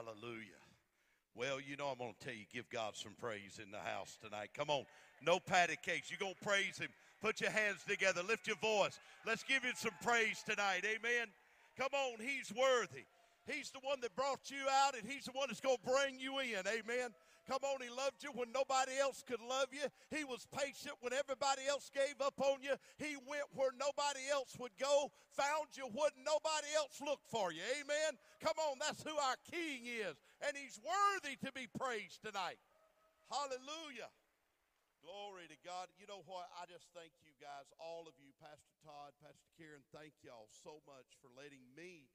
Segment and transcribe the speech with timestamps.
[0.00, 0.56] Hallelujah.
[1.34, 4.16] Well, you know, I'm going to tell you, give God some praise in the house
[4.22, 4.48] tonight.
[4.56, 4.84] Come on.
[5.22, 6.10] No patty cakes.
[6.10, 6.88] You're going to praise Him.
[7.20, 8.22] Put your hands together.
[8.26, 8.98] Lift your voice.
[9.26, 10.84] Let's give Him some praise tonight.
[10.86, 11.28] Amen.
[11.76, 12.18] Come on.
[12.18, 13.04] He's worthy.
[13.46, 16.18] He's the one that brought you out, and He's the one that's going to bring
[16.18, 16.64] you in.
[16.66, 17.10] Amen.
[17.50, 19.82] Come on, He loved you when nobody else could love you.
[20.14, 22.78] He was patient when everybody else gave up on you.
[22.94, 27.66] He went where nobody else would go, found you when nobody else looked for you.
[27.82, 28.14] Amen.
[28.38, 30.14] Come on, that's who our King is,
[30.46, 32.62] and He's worthy to be praised tonight.
[33.26, 34.14] Hallelujah.
[35.02, 35.90] Glory to God.
[35.98, 36.46] You know what?
[36.54, 40.78] I just thank you guys, all of you, Pastor Todd, Pastor Karen, thank y'all so
[40.86, 42.06] much for letting me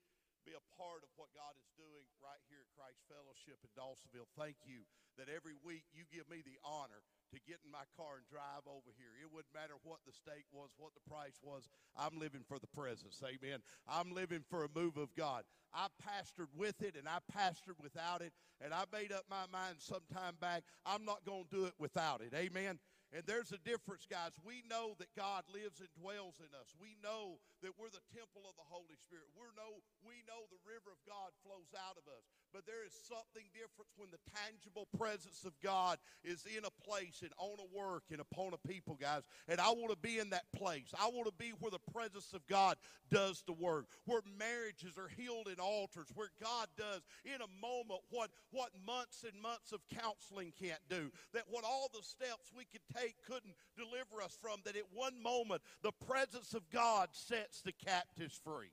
[0.46, 4.30] be a part of what God is doing right here at Christ Fellowship in Dawsonville.
[4.38, 4.86] Thank you
[5.18, 7.02] that every week you give me the honor
[7.34, 9.18] to get in my car and drive over here.
[9.18, 11.66] It wouldn't matter what the stake was, what the price was.
[11.98, 13.18] I'm living for the presence.
[13.26, 13.66] Amen.
[13.90, 15.44] I'm living for a move of God.
[15.74, 18.32] I pastored with it and I pastored without it.
[18.62, 21.74] And I made up my mind some time back, I'm not going to do it
[21.80, 22.38] without it.
[22.38, 22.80] Amen.
[23.16, 24.36] And there's a difference, guys.
[24.44, 26.76] We know that God lives and dwells in us.
[26.76, 29.32] We know that we're the temple of the Holy Spirit.
[29.40, 32.28] We know, we know the river of God flows out of us.
[32.56, 37.20] But there is something different when the tangible presence of God is in a place
[37.22, 39.24] and on a work and upon a people, guys.
[39.50, 40.94] And I want to be in that place.
[40.98, 42.78] I want to be where the presence of God
[43.12, 48.00] does the work, where marriages are healed in altars, where God does in a moment
[48.10, 51.12] what, what months and months of counseling can't do.
[51.34, 55.22] That what all the steps we could take couldn't deliver us from, that at one
[55.22, 58.72] moment the presence of God sets the captives free.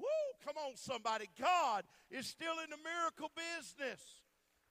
[0.00, 0.26] Woo!
[0.40, 1.28] Come on, somebody.
[1.36, 4.00] God is still in the miracle business.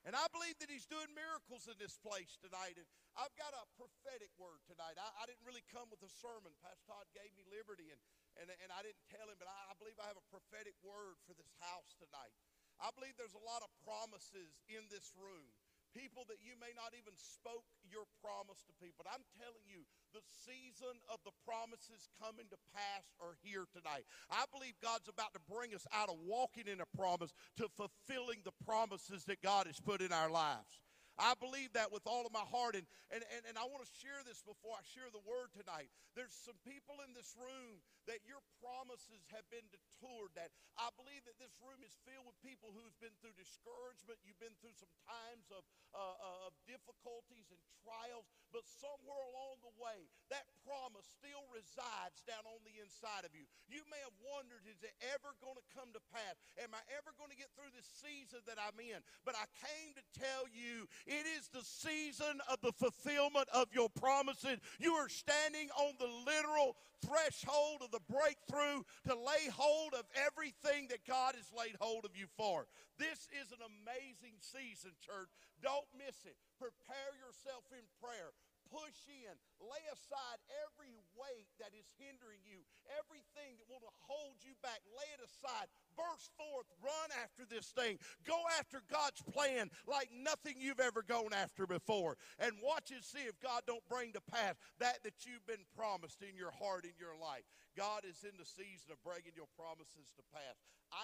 [0.08, 2.80] And I believe that he's doing miracles in this place tonight.
[2.80, 4.98] And I've got a prophetic word tonight.
[4.98, 6.56] I, I didn't really come with a sermon.
[6.64, 8.02] Pastor Todd gave me liberty, and,
[8.40, 11.20] and, and I didn't tell him, but I, I believe I have a prophetic word
[11.28, 12.34] for this house tonight.
[12.80, 15.52] I believe there's a lot of promises in this room
[15.95, 19.00] people that you may not even spoke your promise to people.
[19.02, 24.05] But I'm telling you, the season of the promises coming to pass are here tonight.
[24.30, 28.42] I believe God's about to bring us out of walking in a promise to fulfilling
[28.45, 30.82] the promises that God has put in our lives.
[31.20, 32.80] I believe that with all of my heart.
[32.80, 35.92] And, and, and, and I want to share this before I share the word tonight.
[36.16, 40.33] There's some people in this room that your promises have been detoured.
[40.33, 44.17] That I believe that this room is filled with people who've been through discouragement.
[44.25, 45.61] You've been through some times of,
[45.93, 48.25] uh, uh of difficulties and trials.
[48.49, 53.45] But somewhere along the way, that promise still resides down on the inside of you.
[53.70, 56.41] You may have wondered, is it ever going to come to pass?
[56.58, 58.97] Am I ever going to get through this season that I'm in?
[59.21, 63.93] But I came to tell you it is the season of the fulfillment of your
[63.93, 64.58] promises.
[64.81, 66.73] You are standing on the literal
[67.05, 72.15] threshold of the breakthrough to lay hold of everything that God has laid hold of
[72.15, 72.67] you for.
[72.98, 75.32] This is an amazing season, church.
[75.64, 76.36] Don't miss it.
[76.59, 78.32] Prepare yourself in prayer
[78.70, 82.62] push in, lay aside every weight that is hindering you,
[82.96, 85.68] everything that will hold you back, lay it aside.
[85.98, 88.00] Burst forth, run after this thing.
[88.24, 92.16] Go after God's plan like nothing you've ever gone after before.
[92.40, 96.24] And watch and see if God don't bring to pass that that you've been promised
[96.24, 97.44] in your heart, in your life.
[97.76, 100.56] God is in the season of bringing your promises to pass.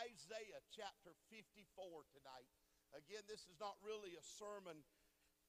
[0.07, 2.49] Isaiah chapter 54 tonight.
[2.95, 4.87] Again, this is not really a sermon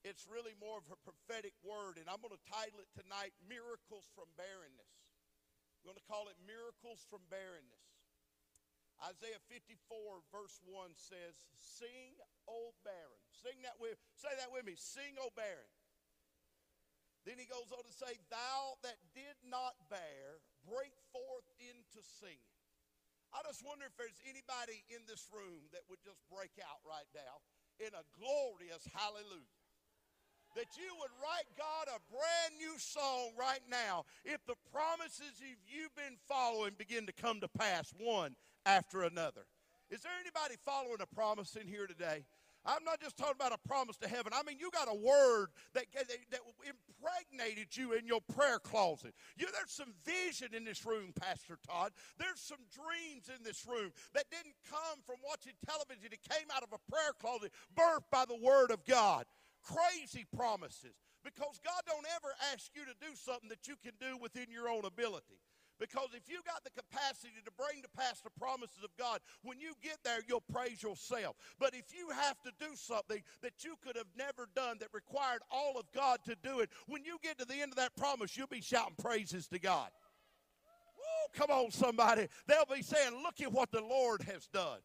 [0.07, 4.07] it's really more of a prophetic word, and I'm going to title it tonight Miracles
[4.15, 4.95] from Barrenness.
[5.83, 7.91] I'm going to call it Miracles from Barrenness.
[9.03, 9.77] Isaiah 54,
[10.31, 12.15] verse 1 says, Sing,
[12.47, 13.21] O barren.
[13.35, 14.79] Sing that with, say that with me.
[14.79, 15.75] Sing, O barren.
[17.27, 22.55] Then he goes on to say, Thou that did not bear, break forth into singing.
[23.35, 27.11] I just wonder if there's anybody in this room that would just break out right
[27.13, 27.43] now
[27.83, 29.66] in a glorious hallelujah
[30.57, 35.37] that you would write God a brand new song right now if the promises
[35.69, 38.35] you've been following begin to come to pass one
[38.65, 39.45] after another.
[39.91, 42.25] Is there anybody following a promise in here today?
[42.67, 44.33] I'm not just talking about a promise to heaven.
[44.35, 49.15] I mean, you got a word that, that, impregnated you in your prayer closet.
[49.37, 51.93] You, there's some vision in this room, Pastor Todd.
[52.19, 56.11] There's some dreams in this room that didn't come from watching television.
[56.11, 59.27] It came out of a prayer closet, birthed by the word of God
[59.67, 64.17] crazy promises because God don't ever ask you to do something that you can do
[64.17, 65.43] within your own ability.
[65.79, 69.61] Because if you got the capacity to bring to pass the promises of God, when
[69.61, 71.37] you get there, you'll praise yourself.
[71.59, 75.43] But if you have to do something that you could have never done that required
[75.51, 78.37] all of God to do it, when you get to the end of that promise,
[78.37, 79.91] you'll be shouting praises to God.
[80.97, 82.27] Woo, come on, somebody.
[82.47, 84.79] They'll be saying, Look at what the Lord has done.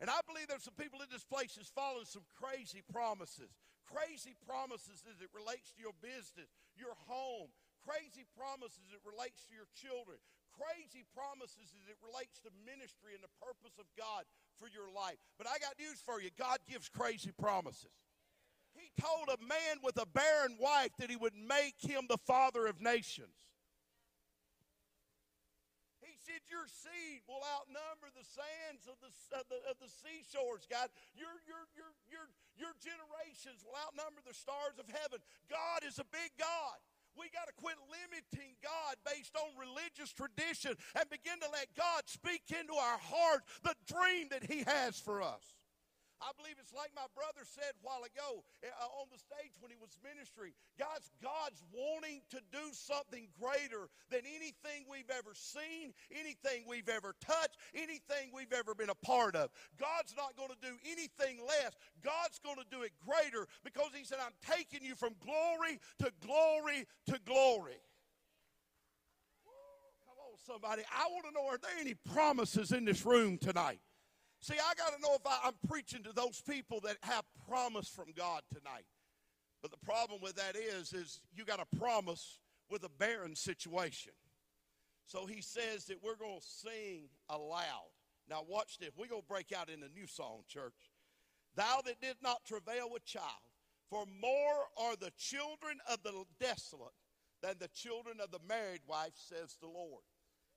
[0.00, 3.48] And I believe there's some people in this place that's following some crazy promises.
[3.84, 7.52] Crazy promises as it relates to your business, your home.
[7.84, 10.16] Crazy promises as it relates to your children.
[10.56, 14.24] Crazy promises as it relates to ministry and the purpose of God
[14.56, 15.18] for your life.
[15.36, 17.92] But I got news for you God gives crazy promises.
[18.74, 22.66] He told a man with a barren wife that he would make him the father
[22.66, 23.36] of nations.
[26.24, 30.88] Said, Your seed will outnumber the sands of the, of the, of the seashores, God.
[31.12, 32.26] Your, your, your, your,
[32.56, 35.20] your generations will outnumber the stars of heaven.
[35.52, 36.80] God is a big God.
[37.12, 42.08] We got to quit limiting God based on religious tradition and begin to let God
[42.08, 45.44] speak into our heart the dream that He has for us.
[46.22, 49.70] I believe it's like my brother said a while ago uh, on the stage when
[49.70, 50.54] he was ministering.
[50.78, 57.14] God's, God's wanting to do something greater than anything we've ever seen, anything we've ever
[57.20, 59.50] touched, anything we've ever been a part of.
[59.78, 61.74] God's not going to do anything less.
[62.02, 66.10] God's going to do it greater because He said, I'm taking you from glory to
[66.24, 67.80] glory to glory.
[70.04, 70.82] Come on, somebody.
[70.88, 73.80] I want to know are there any promises in this room tonight?
[74.44, 77.88] See, I got to know if I, am preaching to those people that have promise
[77.88, 78.84] from God tonight.
[79.62, 84.12] But the problem with that is, is you got a promise with a barren situation.
[85.06, 87.88] So he says that we're going to sing aloud.
[88.28, 88.90] Now watch this.
[88.98, 90.92] We're going to break out in a new song, church.
[91.56, 93.48] Thou that did not travail with child,
[93.88, 96.92] for more are the children of the desolate
[97.42, 100.04] than the children of the married wife, says the Lord.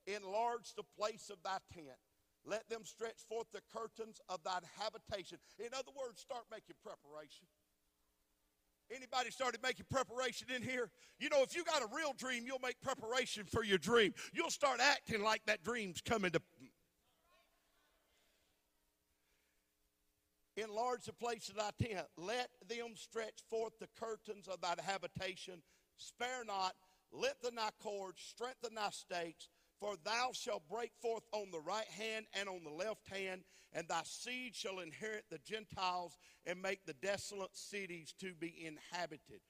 [0.07, 1.95] Enlarge the place of thy tent
[2.47, 5.37] let them stretch forth the curtains of thine habitation.
[5.59, 7.45] In other words, start making preparation.
[8.89, 10.89] Anybody started making preparation in here?
[11.19, 14.13] You know, if you got a real dream, you'll make preparation for your dream.
[14.33, 16.41] You'll start acting like that dream's coming to.
[20.55, 22.07] Enlarge the place of thy tent.
[22.17, 25.61] Let them stretch forth the curtains of thy habitation.
[25.97, 26.73] Spare not.
[27.11, 28.21] Lengthen thy cords.
[28.21, 29.49] Strengthen thy stakes.
[29.79, 33.43] For thou shalt break forth on the right hand and on the left hand,
[33.73, 39.41] and thy seed shall inherit the Gentiles and make the desolate cities to be inhabited.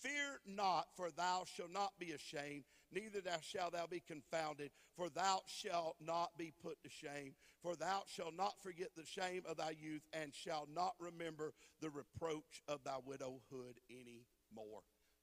[0.00, 5.42] Fear not, for thou shalt not be ashamed, neither shalt thou be confounded, for thou
[5.46, 7.34] shalt not be put to shame.
[7.62, 11.90] For thou shalt not forget the shame of thy youth, and shalt not remember the
[11.90, 14.82] reproach of thy widowhood any more.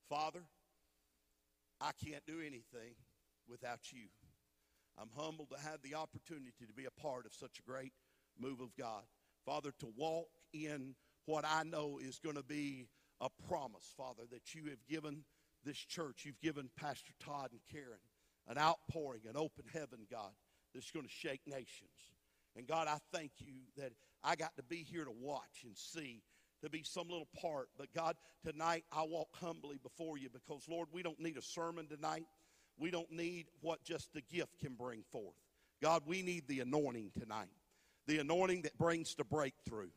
[0.10, 0.44] Father,
[1.80, 2.96] I can't do anything
[3.48, 4.08] without you.
[4.98, 7.94] I'm humbled to have the opportunity to be a part of such a great
[8.40, 9.04] move of God.
[9.46, 10.96] Father, to walk in
[11.26, 12.88] what I know is going to be
[13.22, 15.24] a promise, Father, that you have given
[15.64, 16.24] this church.
[16.26, 18.00] You've given Pastor Todd and Karen
[18.48, 20.32] an outpouring, an open heaven, God,
[20.74, 22.14] that's going to shake nations.
[22.56, 23.92] And God, I thank you that
[24.24, 26.22] I got to be here to watch and see,
[26.64, 27.70] to be some little part.
[27.78, 28.16] But God,
[28.46, 32.26] tonight I walk humbly before you because, Lord, we don't need a sermon tonight.
[32.78, 35.36] We don't need what just the gift can bring forth.
[35.82, 37.50] God, we need the anointing tonight.
[38.08, 39.90] The anointing that brings the breakthrough.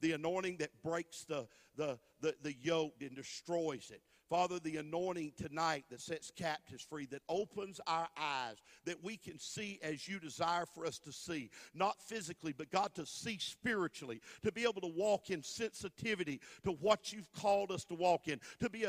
[0.00, 1.46] The anointing that breaks the,
[1.76, 4.02] the, the, the yoke and destroys it.
[4.30, 9.40] Father, the anointing tonight that sets captives free, that opens our eyes, that we can
[9.40, 14.20] see as you desire for us to see, not physically, but God to see spiritually,
[14.44, 18.38] to be able to walk in sensitivity to what you've called us to walk in,
[18.60, 18.86] to be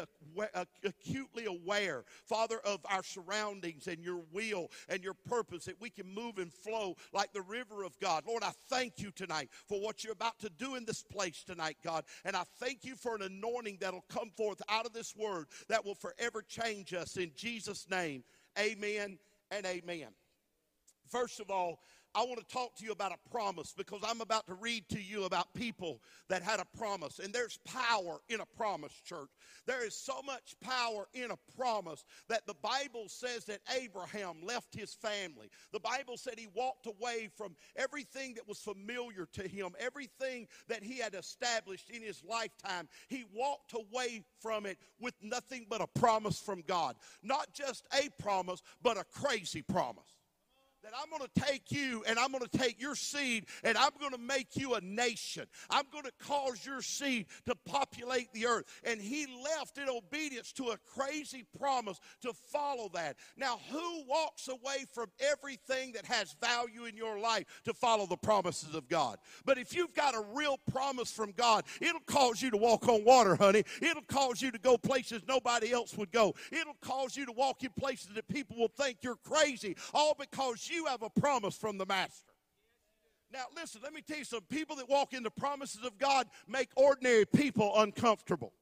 [0.84, 6.14] acutely aware, Father, of our surroundings and your will and your purpose, that we can
[6.14, 8.26] move and flow like the river of God.
[8.28, 11.78] Lord, I thank you tonight for what you're about to do in this place tonight,
[11.84, 15.31] God, and I thank you for an anointing that'll come forth out of this word
[15.32, 17.18] word that will forever change us.
[17.18, 18.24] In Jesus' name,
[18.60, 19.18] amen
[19.50, 20.08] and amen.
[21.10, 21.80] First of all,
[22.14, 25.02] I want to talk to you about a promise because I'm about to read to
[25.02, 27.20] you about people that had a promise.
[27.20, 29.30] And there's power in a promise, church.
[29.66, 34.76] There is so much power in a promise that the Bible says that Abraham left
[34.76, 35.50] his family.
[35.72, 40.84] The Bible said he walked away from everything that was familiar to him, everything that
[40.84, 42.90] he had established in his lifetime.
[43.08, 46.98] He walked away from it with nothing but a promise from God.
[47.24, 50.21] Not just a promise, but a crazy promise
[50.84, 53.92] that I'm going to take you and I'm going to take your seed and I'm
[54.00, 55.46] going to make you a nation.
[55.70, 58.66] I'm going to cause your seed to populate the earth.
[58.84, 63.18] And he left in obedience to a crazy promise to follow that.
[63.38, 68.18] Now, who walks away from everything that has value in your life to follow the
[68.18, 69.18] promises of God?
[69.46, 73.04] But if you've got a real promise from God, it'll cause you to walk on
[73.04, 73.64] water, honey.
[73.82, 76.34] It'll cause you to go places nobody else would go.
[76.52, 80.71] It'll cause you to walk in places that people will think you're crazy, all because
[80.72, 82.32] you have a promise from the Master.
[83.32, 86.28] Now, listen, let me tell you some people that walk in the promises of God
[86.48, 88.54] make ordinary people uncomfortable.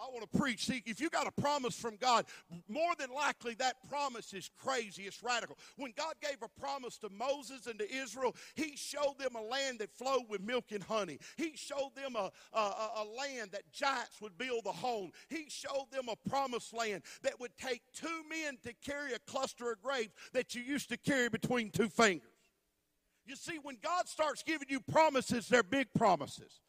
[0.00, 0.66] I want to preach.
[0.66, 2.24] See, if you got a promise from God,
[2.68, 5.02] more than likely that promise is crazy.
[5.02, 5.58] It's radical.
[5.76, 9.80] When God gave a promise to Moses and to Israel, He showed them a land
[9.80, 11.18] that flowed with milk and honey.
[11.36, 15.10] He showed them a, a, a land that giants would build a home.
[15.28, 19.70] He showed them a promised land that would take two men to carry a cluster
[19.72, 22.28] of grapes that you used to carry between two fingers.
[23.26, 26.60] You see, when God starts giving you promises, they're big promises.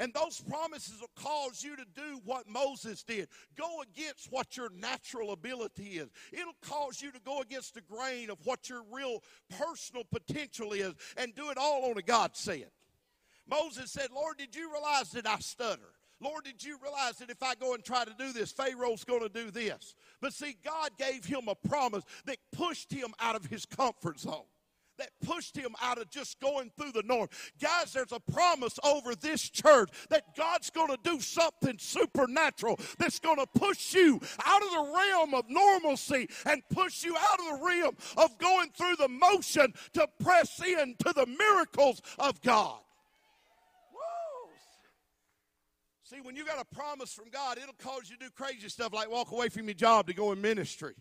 [0.00, 4.70] And those promises will cause you to do what Moses did go against what your
[4.70, 6.08] natural ability is.
[6.32, 9.22] It'll cause you to go against the grain of what your real
[9.58, 12.70] personal potential is and do it all on a God said.
[13.46, 15.92] Moses said, Lord, did you realize that I stutter?
[16.18, 19.22] Lord, did you realize that if I go and try to do this, Pharaoh's going
[19.22, 19.94] to do this?
[20.22, 24.44] But see, God gave him a promise that pushed him out of his comfort zone
[25.00, 27.28] that pushed him out of just going through the norm.
[27.60, 33.18] Guys, there's a promise over this church that God's going to do something supernatural that's
[33.18, 37.58] going to push you out of the realm of normalcy and push you out of
[37.58, 42.78] the realm of going through the motion to press in to the miracles of God.
[46.04, 48.92] See, when you got a promise from God, it'll cause you to do crazy stuff
[48.92, 50.94] like walk away from your job to go in ministry.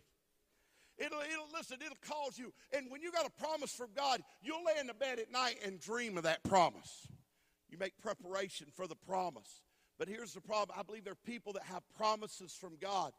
[1.00, 2.52] It'll, it'll listen, it'll cause you.
[2.76, 5.56] And when you got a promise from God, you'll lay in the bed at night
[5.66, 7.08] and dream of that promise.
[7.70, 9.62] You make preparation for the promise.
[9.98, 13.12] But here's the problem I believe there are people that have promises from God,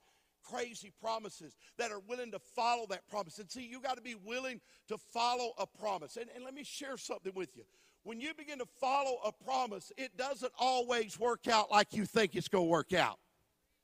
[0.43, 3.39] crazy promises, that are willing to follow that promise.
[3.39, 6.17] And see, you got to be willing to follow a promise.
[6.17, 7.65] And, and let me share something with you.
[8.03, 12.35] When you begin to follow a promise, it doesn't always work out like you think
[12.35, 13.19] it's going to work out.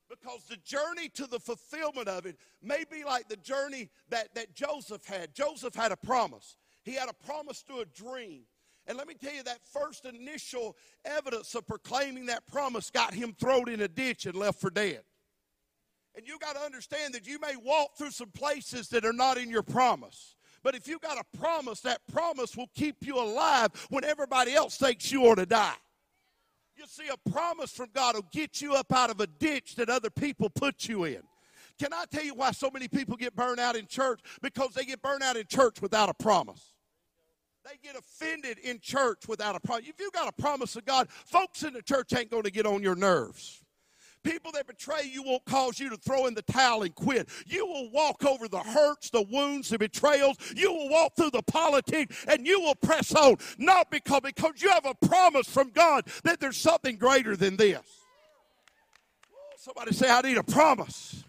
[0.09, 4.55] Because the journey to the fulfillment of it may be like the journey that, that
[4.55, 5.35] Joseph had.
[5.35, 8.43] Joseph had a promise, he had a promise to a dream.
[8.89, 13.35] And let me tell you, that first initial evidence of proclaiming that promise got him
[13.39, 15.03] thrown in a ditch and left for dead.
[16.15, 19.39] And you got to understand that you may walk through some places that are not
[19.39, 20.37] in your promise.
[20.63, 24.77] But if you got a promise, that promise will keep you alive when everybody else
[24.77, 25.75] thinks you ought to die.
[26.76, 29.88] You see, a promise from God will get you up out of a ditch that
[29.88, 31.23] other people put you in.
[31.78, 34.21] Can I tell you why so many people get burned out in church?
[34.42, 36.73] Because they get burned out in church without a promise.
[37.64, 39.88] They get offended in church without a promise.
[39.88, 42.66] If you've got a promise of God, folks in the church ain't going to get
[42.66, 43.64] on your nerves.
[44.26, 47.28] People that betray you won't cause you to throw in the towel and quit.
[47.47, 50.37] You will walk over the hurts, the wounds, the betrayals.
[50.56, 53.37] You will walk through the politics and you will press on.
[53.56, 57.80] Not because, because you have a promise from God that there's something greater than this.
[59.59, 61.23] Somebody say, I need a promise.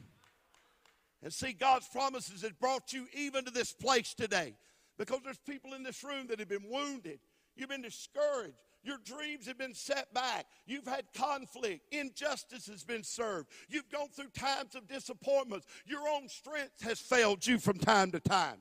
[1.22, 4.56] And see, God's promises have brought you even to this place today.
[4.98, 7.20] Because there's people in this room that have been wounded.
[7.56, 8.58] You've been discouraged.
[8.88, 10.46] Your dreams have been set back.
[10.66, 11.82] You've had conflict.
[11.92, 13.50] Injustice has been served.
[13.68, 15.68] You've gone through times of disappointments.
[15.86, 18.60] Your own strength has failed you from time to time.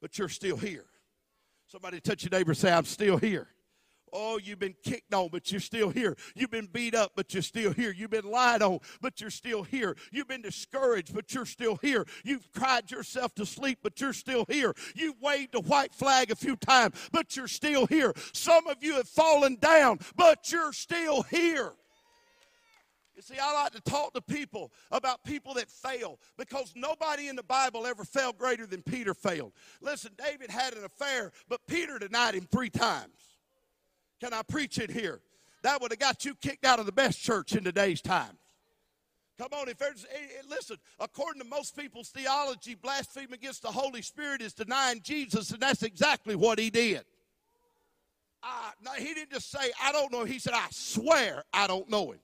[0.00, 0.86] But you're still here.
[1.66, 3.48] Somebody touch your neighbor say, I'm still here.
[4.12, 6.16] Oh, you've been kicked on, but you're still here.
[6.34, 7.92] You've been beat up, but you're still here.
[7.92, 9.96] You've been lied on, but you're still here.
[10.12, 12.06] You've been discouraged, but you're still here.
[12.24, 14.74] You've cried yourself to sleep, but you're still here.
[14.94, 18.12] You've waved a white flag a few times, but you're still here.
[18.32, 21.72] Some of you have fallen down, but you're still here.
[23.18, 27.34] You see, I like to talk to people about people that fail because nobody in
[27.34, 29.54] the Bible ever failed greater than Peter failed.
[29.80, 33.37] Listen, David had an affair, but Peter denied him three times.
[34.20, 35.20] Can I preach it here?
[35.62, 38.38] That would have got you kicked out of the best church in today's time.
[39.38, 43.68] Come on, if there's, eh, eh, listen, according to most people's theology, blasphemy against the
[43.68, 47.04] Holy Spirit is denying Jesus, and that's exactly what he did.
[48.42, 50.24] I, he didn't just say, I don't know.
[50.24, 52.20] He said, I swear I don't know him.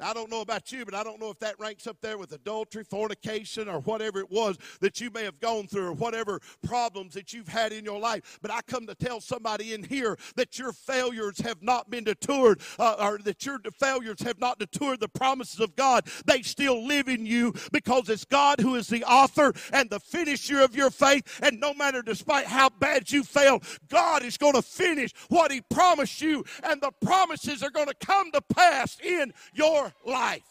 [0.00, 2.32] I don't know about you, but I don't know if that ranks up there with
[2.32, 7.14] adultery, fornication, or whatever it was that you may have gone through, or whatever problems
[7.14, 8.38] that you've had in your life.
[8.42, 12.60] But I come to tell somebody in here that your failures have not been detoured,
[12.78, 16.08] uh, or that your failures have not detoured the promises of God.
[16.26, 20.60] They still live in you because it's God who is the author and the finisher
[20.60, 21.38] of your faith.
[21.40, 25.60] And no matter despite how bad you fail, God is going to finish what He
[25.60, 30.42] promised you, and the promises are going to come to pass in your life.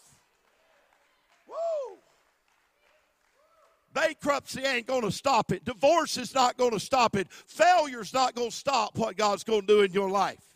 [1.48, 1.98] Woo!
[3.92, 5.64] Bankruptcy ain't going to stop it.
[5.64, 7.28] Divorce is not going to stop it.
[7.30, 10.54] Failure's not going to stop what God's going to do in your life.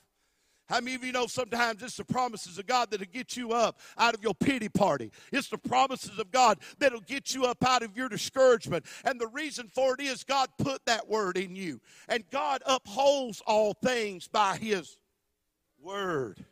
[0.68, 3.78] How many of you know sometimes it's the promises of God that'll get you up
[3.96, 5.10] out of your pity party?
[5.32, 8.84] It's the promises of God that'll get you up out of your discouragement.
[9.04, 11.80] And the reason for it is God put that word in you.
[12.06, 14.98] And God upholds all things by His
[15.80, 16.44] word.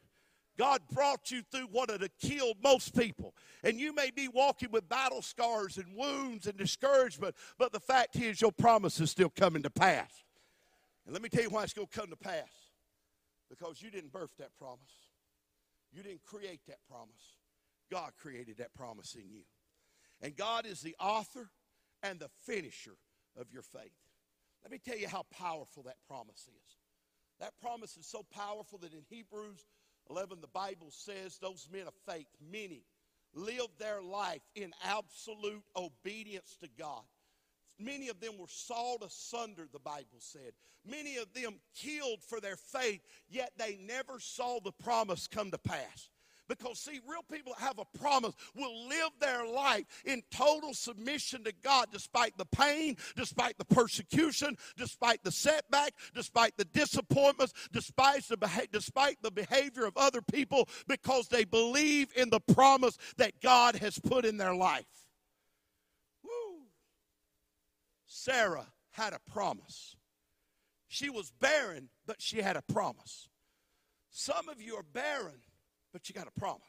[0.58, 3.34] God brought you through what had killed most people.
[3.62, 8.16] And you may be walking with battle scars and wounds and discouragement, but the fact
[8.16, 10.24] is your promise is still coming to pass.
[11.04, 12.50] And let me tell you why it's going to come to pass.
[13.48, 14.80] Because you didn't birth that promise.
[15.92, 17.36] You didn't create that promise.
[17.90, 19.42] God created that promise in you.
[20.20, 21.50] And God is the author
[22.02, 22.96] and the finisher
[23.38, 23.92] of your faith.
[24.62, 26.76] Let me tell you how powerful that promise is.
[27.38, 29.64] That promise is so powerful that in Hebrews
[30.10, 32.84] 11, the Bible says those men of faith, many,
[33.34, 37.02] lived their life in absolute obedience to God.
[37.78, 40.52] Many of them were sawed asunder, the Bible said.
[40.88, 45.58] Many of them killed for their faith, yet they never saw the promise come to
[45.58, 46.08] pass.
[46.48, 51.44] Because, see, real people that have a promise will live their life in total submission
[51.44, 58.22] to God despite the pain, despite the persecution, despite the setback, despite the disappointments, despite
[58.28, 63.40] the, beha- despite the behavior of other people, because they believe in the promise that
[63.40, 64.84] God has put in their life.
[66.22, 66.66] Woo.
[68.06, 69.96] Sarah had a promise.
[70.88, 73.28] She was barren, but she had a promise.
[74.10, 75.42] Some of you are barren,
[75.96, 76.60] but you got a promise.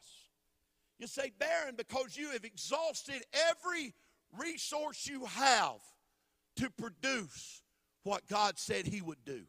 [0.98, 3.92] You say barren because you have exhausted every
[4.38, 5.82] resource you have
[6.56, 7.60] to produce
[8.04, 9.42] what God said He would do.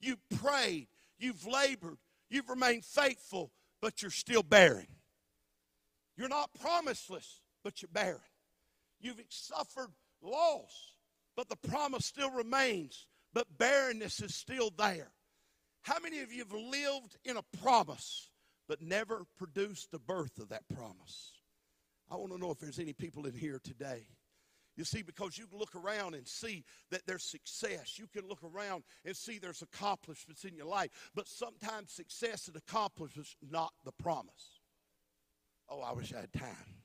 [0.00, 4.88] You've prayed, you've labored, you've remained faithful, but you're still barren.
[6.16, 8.18] You're not promiseless, but you're barren.
[9.00, 10.94] You've suffered loss,
[11.36, 15.12] but the promise still remains, but barrenness is still there.
[15.82, 18.29] How many of you have lived in a promise
[18.70, 21.32] but never produced the birth of that promise?
[22.08, 24.06] I want to know if there's any people in here today.
[24.76, 26.62] You see, because you can look around and see
[26.92, 27.98] that there's success.
[27.98, 30.90] You can look around and see there's accomplishments in your life.
[31.16, 34.60] But sometimes success and accomplishments not the promise.
[35.68, 36.79] Oh, I wish I had time.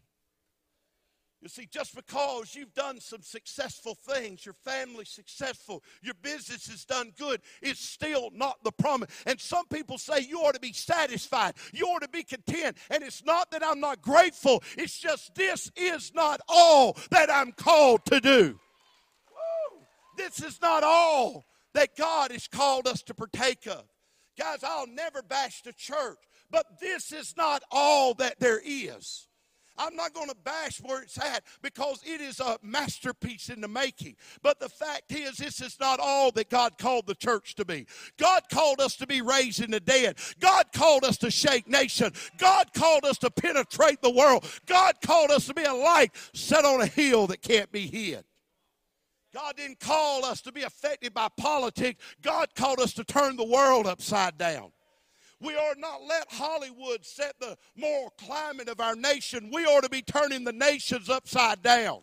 [1.45, 6.85] You see, just because you've done some successful things, your family's successful, your business has
[6.85, 9.11] done good, it's still not the promise.
[9.27, 12.79] And some people say you ought to be satisfied, you ought to be content.
[12.89, 17.51] And it's not that I'm not grateful, it's just this is not all that I'm
[17.51, 18.59] called to do.
[19.29, 19.81] Woo!
[20.17, 23.83] This is not all that God has called us to partake of.
[24.35, 26.17] Guys, I'll never bash the church,
[26.49, 29.27] but this is not all that there is.
[29.77, 33.67] I'm not going to bash where it's at because it is a masterpiece in the
[33.67, 34.15] making.
[34.41, 37.85] But the fact is, this is not all that God called the church to be.
[38.17, 40.17] God called us to be raising the dead.
[40.39, 42.11] God called us to shake nation.
[42.37, 44.45] God called us to penetrate the world.
[44.65, 48.23] God called us to be a light set on a hill that can't be hid.
[49.33, 52.01] God didn't call us to be affected by politics.
[52.21, 54.71] God called us to turn the world upside down.
[55.41, 59.51] We ought not let Hollywood set the moral climate of our nation.
[59.53, 62.01] We ought to be turning the nations upside down.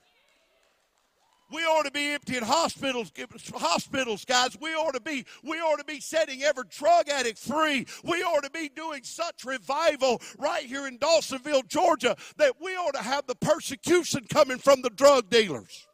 [1.52, 3.12] We ought to be emptying hospitals,
[3.54, 4.56] hospitals, guys.
[4.58, 7.86] We ought to be, we ought to be setting every drug addict free.
[8.04, 12.94] We ought to be doing such revival right here in Dawsonville, Georgia, that we ought
[12.94, 15.86] to have the persecution coming from the drug dealers.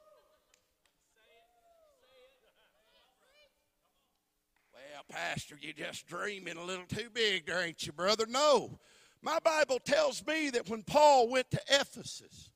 [5.11, 8.27] Pastor, you're just dreaming a little too big there, ain't you, brother?
[8.29, 8.79] No.
[9.23, 12.51] My Bible tells me that when Paul went to Ephesus,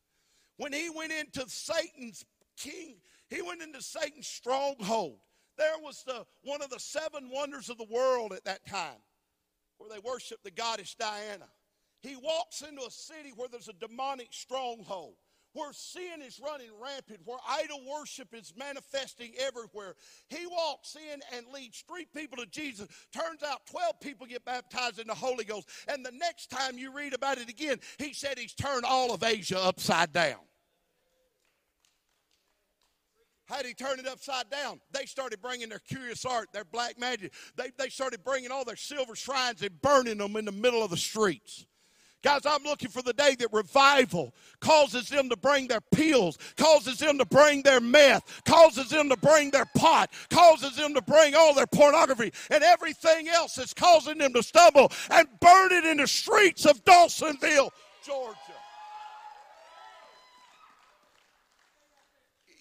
[0.59, 2.25] when he went into Satan's
[2.57, 2.97] king,
[3.29, 5.19] he went into Satan's stronghold.
[5.57, 9.01] There was the one of the seven wonders of the world at that time,
[9.79, 11.49] where they worshiped the goddess Diana.
[12.01, 15.15] He walks into a city where there's a demonic stronghold
[15.55, 19.95] where sin is running rampant, where idol worship is manifesting everywhere.
[20.29, 22.89] He walks in and leads three people to Jesus.
[23.13, 25.69] Turns out 12 people get baptized in the Holy Ghost.
[25.89, 29.23] And the next time you read about it again, he said he's turned all of
[29.23, 30.41] Asia upside down.
[33.47, 34.81] How did he turn it upside down?
[34.93, 37.35] They started bringing their curious art, their black magic.
[37.57, 40.91] They, they started bringing all their silver shrines and burning them in the middle of
[40.91, 41.67] the streets.
[42.23, 46.99] Guys, I'm looking for the day that revival causes them to bring their pills, causes
[46.99, 51.35] them to bring their meth, causes them to bring their pot, causes them to bring
[51.35, 55.97] all their pornography and everything else that's causing them to stumble and burn it in
[55.97, 57.71] the streets of Dawsonville,
[58.07, 58.62] Georgia.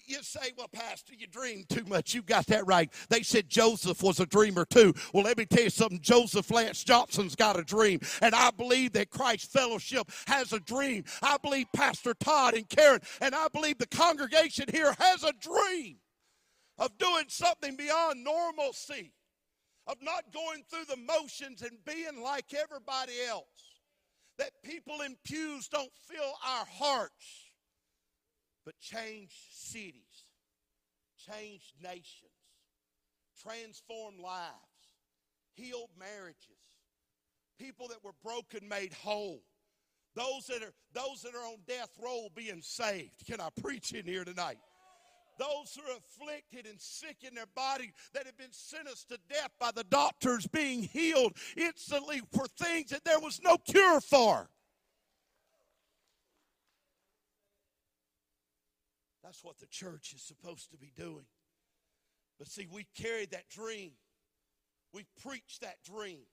[0.06, 2.14] You say, well, Pastor, you dream too much.
[2.14, 2.92] You got that right.
[3.08, 4.94] They said Joseph was a dreamer too.
[5.12, 6.00] Well, let me tell you something.
[6.00, 8.00] Joseph Lance Johnson's got a dream.
[8.20, 11.04] And I believe that Christ Fellowship has a dream.
[11.22, 15.96] I believe Pastor Todd and Karen, and I believe the congregation here has a dream
[16.78, 19.12] of doing something beyond normalcy,
[19.86, 23.44] of not going through the motions and being like everybody else.
[24.38, 27.41] That people in pews don't fill our hearts
[28.64, 30.26] but change cities,
[31.16, 32.30] change nations,
[33.42, 34.52] transform lives,
[35.54, 36.38] healed marriages,
[37.58, 39.42] people that were broken made whole.
[40.14, 43.26] Those that are those that are on death row being saved.
[43.26, 44.58] Can I preach in here tonight?
[45.38, 49.50] Those who are afflicted and sick in their body that have been sentenced to death
[49.58, 54.50] by the doctors being healed instantly for things that there was no cure for.
[59.32, 61.24] That's what the church is supposed to be doing.
[62.38, 63.92] But see, we carried that dream.
[64.92, 66.26] We've preached that dream.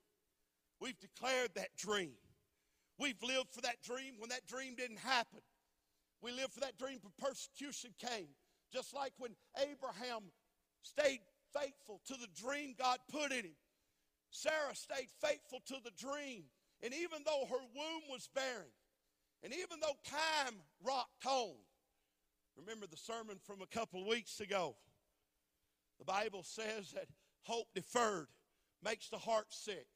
[0.82, 2.12] We've declared that dream.
[2.98, 5.40] We've lived for that dream when that dream didn't happen.
[6.22, 8.28] We lived for that dream when persecution came.
[8.70, 10.24] Just like when Abraham
[10.82, 11.22] stayed
[11.58, 13.56] faithful to the dream God put in him.
[14.30, 16.44] Sarah stayed faithful to the dream.
[16.84, 18.74] And even though her womb was barren,
[19.42, 21.56] and even though time rocked home,
[22.60, 24.76] Remember the sermon from a couple weeks ago.
[26.00, 27.06] The Bible says that
[27.44, 28.28] hope deferred
[28.84, 29.88] makes the heart sick.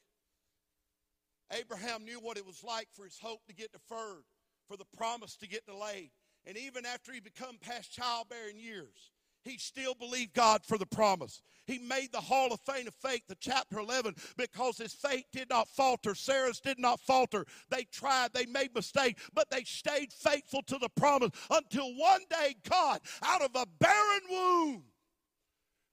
[1.52, 4.23] Abraham knew what it was like for his hope to get deferred,
[4.67, 6.12] for the promise to get delayed.
[6.45, 9.12] And even after he become past childbearing years,
[9.43, 11.41] he still believed God for the promise.
[11.65, 15.49] He made the hall of fame of faith, the chapter 11, because his faith did
[15.49, 16.15] not falter.
[16.15, 17.45] Sarah's did not falter.
[17.69, 22.56] They tried, they made mistakes, but they stayed faithful to the promise until one day
[22.69, 24.84] God, out of a barren womb,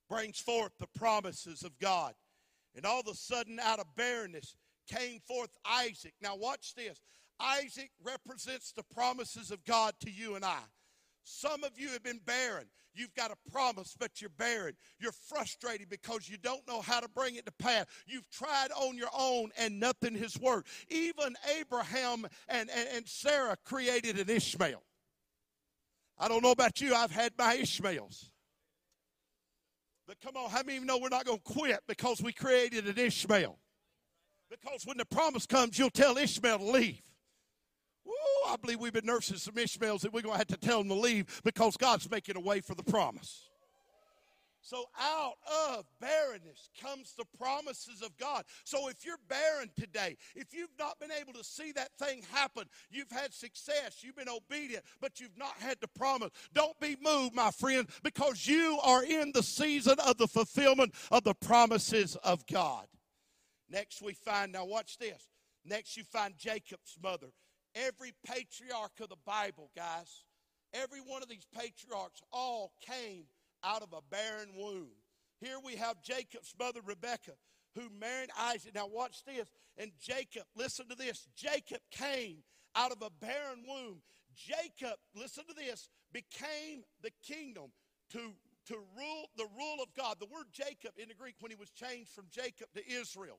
[0.08, 2.14] brings forth the promises of God.
[2.74, 4.56] And all of a sudden, out of barrenness,
[4.88, 6.14] came forth Isaac.
[6.20, 7.00] Now, watch this.
[7.40, 10.60] Isaac represents the promises of God to you and I.
[11.24, 12.66] Some of you have been barren.
[12.94, 14.74] You've got a promise, but you're barren.
[14.98, 17.86] You're frustrated because you don't know how to bring it to pass.
[18.06, 20.68] You've tried on your own and nothing has worked.
[20.88, 24.82] Even Abraham and, and, and Sarah created an Ishmael.
[26.18, 28.30] I don't know about you, I've had my Ishmaels.
[30.06, 32.32] But come on, how many of you know we're not going to quit because we
[32.32, 33.58] created an Ishmael?
[34.50, 37.09] Because when the promise comes, you'll tell Ishmael to leave.
[38.48, 40.88] I believe we've been nursing some Ishmaels that we're going to have to tell them
[40.88, 43.50] to leave because God's making a way for the promise.
[44.62, 45.36] So out
[45.70, 48.44] of barrenness comes the promises of God.
[48.64, 52.64] So if you're barren today, if you've not been able to see that thing happen,
[52.90, 57.34] you've had success, you've been obedient, but you've not had the promise, don't be moved,
[57.34, 62.46] my friend, because you are in the season of the fulfillment of the promises of
[62.46, 62.86] God.
[63.70, 65.26] Next we find, now watch this.
[65.64, 67.28] Next you find Jacob's mother.
[67.74, 70.24] Every patriarch of the Bible, guys,
[70.74, 73.24] every one of these patriarchs all came
[73.62, 74.90] out of a barren womb.
[75.40, 77.36] Here we have Jacob's mother, Rebekah,
[77.74, 78.74] who married Isaac.
[78.74, 79.48] Now, watch this.
[79.78, 82.38] And Jacob, listen to this Jacob came
[82.74, 84.02] out of a barren womb.
[84.34, 87.72] Jacob, listen to this, became the kingdom
[88.12, 88.32] to,
[88.66, 90.16] to rule the rule of God.
[90.18, 93.38] The word Jacob in the Greek, when he was changed from Jacob to Israel,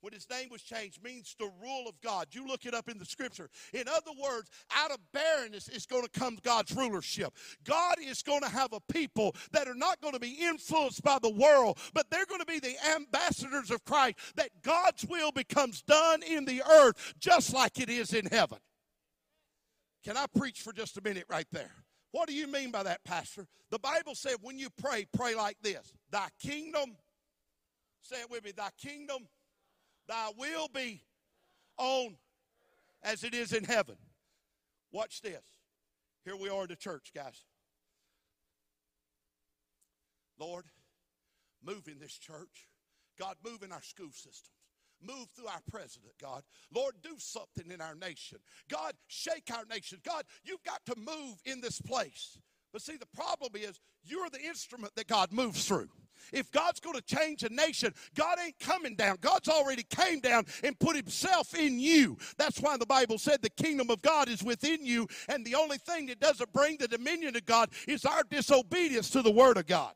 [0.00, 2.28] when his name was changed means the rule of God.
[2.32, 3.48] You look it up in the scripture.
[3.72, 7.34] In other words, out of barrenness is going to come God's rulership.
[7.64, 11.18] God is going to have a people that are not going to be influenced by
[11.20, 15.82] the world, but they're going to be the ambassadors of Christ, that God's will becomes
[15.82, 18.58] done in the earth just like it is in heaven.
[20.04, 21.72] Can I preach for just a minute right there?
[22.12, 23.46] What do you mean by that, Pastor?
[23.70, 26.96] The Bible said when you pray, pray like this Thy kingdom,
[28.02, 29.28] say it with me, Thy kingdom
[30.10, 31.02] Thy will be
[31.78, 32.16] on
[33.04, 33.94] as it is in heaven.
[34.90, 35.44] Watch this.
[36.24, 37.44] Here we are at the church, guys.
[40.36, 40.64] Lord,
[41.64, 42.66] move in this church.
[43.20, 44.50] God, move in our school systems.
[45.00, 46.42] Move through our president, God.
[46.74, 48.38] Lord, do something in our nation.
[48.68, 50.00] God, shake our nation.
[50.04, 52.36] God, you've got to move in this place.
[52.72, 55.88] But see, the problem is you're the instrument that God moves through.
[56.32, 59.18] If God's going to change a nation, God ain't coming down.
[59.20, 62.16] God's already came down and put himself in you.
[62.38, 65.78] That's why the Bible said the kingdom of God is within you, and the only
[65.78, 69.66] thing that doesn't bring the dominion of God is our disobedience to the word of
[69.66, 69.92] God.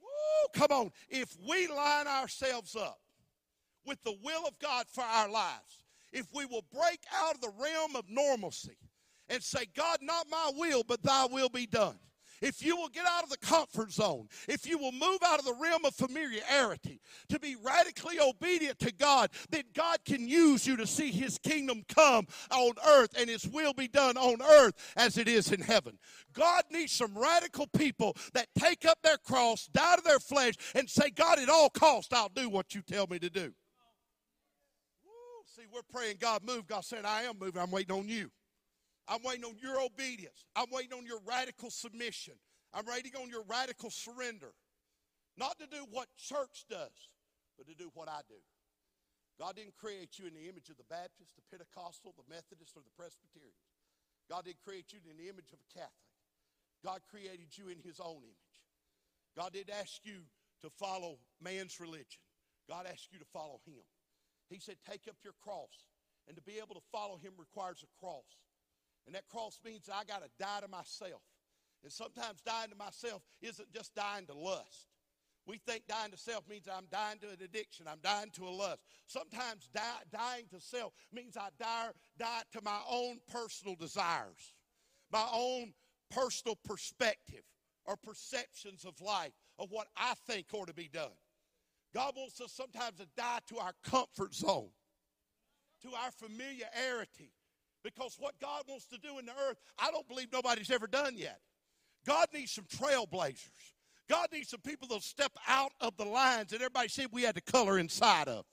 [0.00, 0.90] Woo, come on.
[1.08, 3.00] If we line ourselves up
[3.86, 7.52] with the will of God for our lives, if we will break out of the
[7.60, 8.76] realm of normalcy
[9.28, 11.98] and say, God, not my will, but thy will be done
[12.40, 15.44] if you will get out of the comfort zone, if you will move out of
[15.44, 20.76] the realm of familiarity to be radically obedient to God, then God can use you
[20.76, 25.18] to see His kingdom come on earth and His will be done on earth as
[25.18, 25.98] it is in heaven.
[26.32, 30.88] God needs some radical people that take up their cross, die to their flesh, and
[30.88, 33.52] say, God, at all costs, I'll do what you tell me to do.
[35.56, 36.68] See, we're praying, God, move.
[36.68, 37.60] God said, I am moving.
[37.60, 38.30] I'm waiting on you.
[39.10, 40.46] I'm waiting on your obedience.
[40.54, 42.34] I'm waiting on your radical submission.
[42.72, 44.54] I'm waiting on your radical surrender.
[45.36, 46.94] Not to do what church does,
[47.58, 48.38] but to do what I do.
[49.34, 52.86] God didn't create you in the image of the Baptist, the Pentecostal, the Methodist, or
[52.86, 53.58] the Presbyterian.
[54.30, 56.14] God didn't create you in the image of a Catholic.
[56.86, 58.56] God created you in His own image.
[59.34, 60.22] God didn't ask you
[60.62, 62.22] to follow man's religion.
[62.68, 63.82] God asked you to follow Him.
[64.46, 65.90] He said, Take up your cross.
[66.28, 68.38] And to be able to follow Him requires a cross.
[69.06, 71.22] And that cross means I got to die to myself.
[71.82, 74.86] And sometimes dying to myself isn't just dying to lust.
[75.46, 78.50] We think dying to self means I'm dying to an addiction, I'm dying to a
[78.50, 78.82] lust.
[79.06, 84.54] Sometimes die, dying to self means I die, die to my own personal desires,
[85.10, 85.72] my own
[86.10, 87.42] personal perspective
[87.86, 91.10] or perceptions of life, of what I think ought to be done.
[91.94, 94.70] God wants us sometimes to die to our comfort zone,
[95.82, 97.32] to our familiarity,
[97.82, 101.16] because what God wants to do in the earth, I don't believe nobody's ever done
[101.16, 101.40] yet.
[102.06, 103.74] God needs some trailblazers.
[104.08, 107.36] God needs some people that'll step out of the lines that everybody said we had
[107.36, 108.44] to color inside of.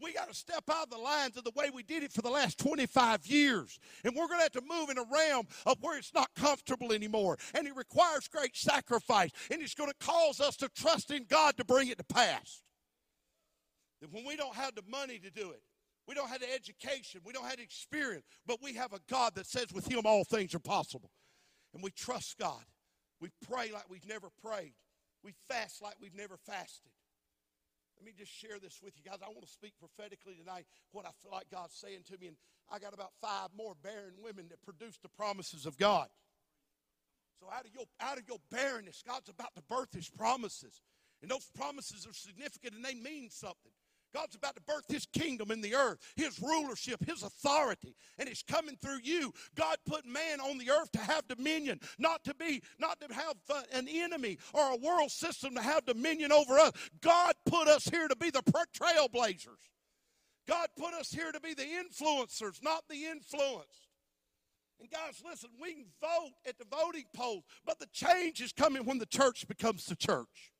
[0.00, 2.20] We got to step out of the lines of the way we did it for
[2.20, 3.78] the last 25 years.
[4.04, 6.92] And we're going to have to move in a realm of where it's not comfortable
[6.92, 7.38] anymore.
[7.54, 9.30] And it requires great sacrifice.
[9.50, 12.62] And it's going to cause us to trust in God to bring it to pass.
[14.02, 15.62] And when we don't have the money to do it,
[16.06, 17.20] we don't have the education.
[17.24, 18.24] We don't have the experience.
[18.46, 21.10] But we have a God that says with Him all things are possible.
[21.74, 22.64] And we trust God.
[23.20, 24.74] We pray like we've never prayed.
[25.22, 26.92] We fast like we've never fasted.
[27.96, 29.18] Let me just share this with you guys.
[29.22, 32.28] I want to speak prophetically tonight what I feel like God's saying to me.
[32.28, 32.36] And
[32.70, 36.08] I got about five more barren women that produce the promises of God.
[37.40, 40.82] So out of your out of your barrenness, God's about to birth his promises.
[41.22, 43.72] And those promises are significant and they mean something.
[44.14, 48.42] God's about to birth his kingdom in the earth, his rulership, his authority, and it's
[48.42, 49.32] coming through you.
[49.54, 53.34] God put man on the earth to have dominion, not to be, not to have
[53.50, 56.72] uh, an enemy or a world system to have dominion over us.
[57.00, 59.70] God put us here to be the trailblazers.
[60.46, 63.88] God put us here to be the influencers, not the influenced.
[64.80, 68.84] And guys, listen, we can vote at the voting polls, but the change is coming
[68.84, 70.52] when the church becomes the church.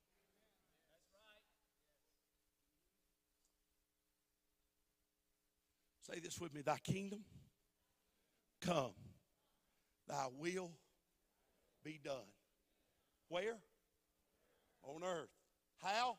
[6.07, 7.25] Say this with me Thy kingdom
[8.61, 8.93] come,
[10.09, 10.71] Thy will
[11.85, 12.31] be done.
[13.29, 13.57] Where?
[14.85, 15.31] On earth.
[15.83, 16.19] How?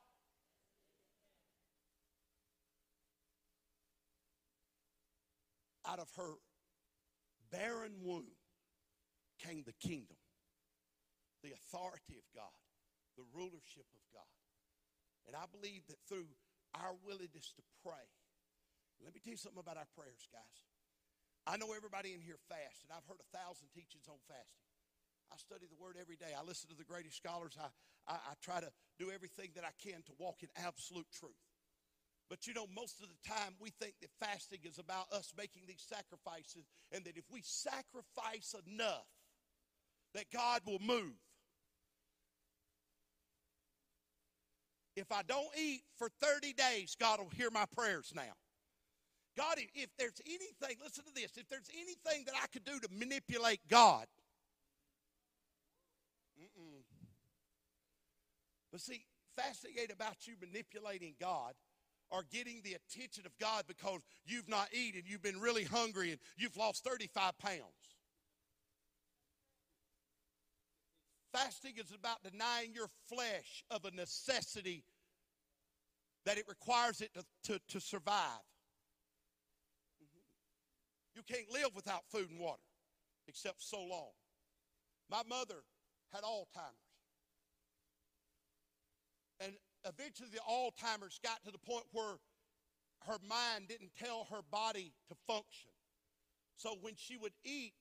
[5.87, 6.33] Out of her
[7.49, 8.25] barren womb
[9.39, 10.17] came the kingdom,
[11.41, 12.43] the authority of God,
[13.15, 14.23] the rulership of God.
[15.27, 16.27] And I believe that through
[16.75, 18.03] our willingness to pray,
[19.03, 20.59] let me tell you something about our prayers, guys.
[21.47, 24.67] I know everybody in here fasts, and I've heard a thousand teachings on fasting.
[25.31, 26.35] I study the Word every day.
[26.35, 27.55] I listen to the greatest scholars.
[27.55, 27.71] I,
[28.07, 31.39] I, I try to do everything that I can to walk in absolute truth.
[32.29, 35.63] But you know, most of the time we think that fasting is about us making
[35.67, 39.07] these sacrifices, and that if we sacrifice enough,
[40.13, 41.15] that God will move.
[44.95, 48.33] If I don't eat for 30 days, God will hear my prayers now.
[49.37, 52.87] God, if there's anything, listen to this, if there's anything that I could do to
[52.91, 54.07] manipulate God,
[56.41, 56.81] mm-mm.
[58.71, 61.53] but see, fasting ain't about you manipulating God
[62.09, 66.19] or getting the attention of God because you've not eaten, you've been really hungry, and
[66.37, 67.61] you've lost 35 pounds.
[71.33, 74.83] Fasting is about denying your flesh of a necessity
[76.25, 78.41] that it requires it to, to, to survive.
[81.17, 82.61] You can't live without food and water
[83.27, 84.11] except so long.
[85.09, 85.63] My mother
[86.13, 86.93] had Alzheimer's.
[89.39, 89.53] And
[89.83, 92.17] eventually the Alzheimer's got to the point where
[93.07, 95.71] her mind didn't tell her body to function.
[96.55, 97.73] So when she would eat,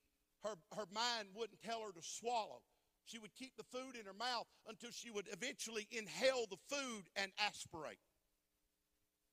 [0.42, 2.62] her, her mind wouldn't tell her to swallow.
[3.04, 7.04] She would keep the food in her mouth until she would eventually inhale the food
[7.16, 7.98] and aspirate.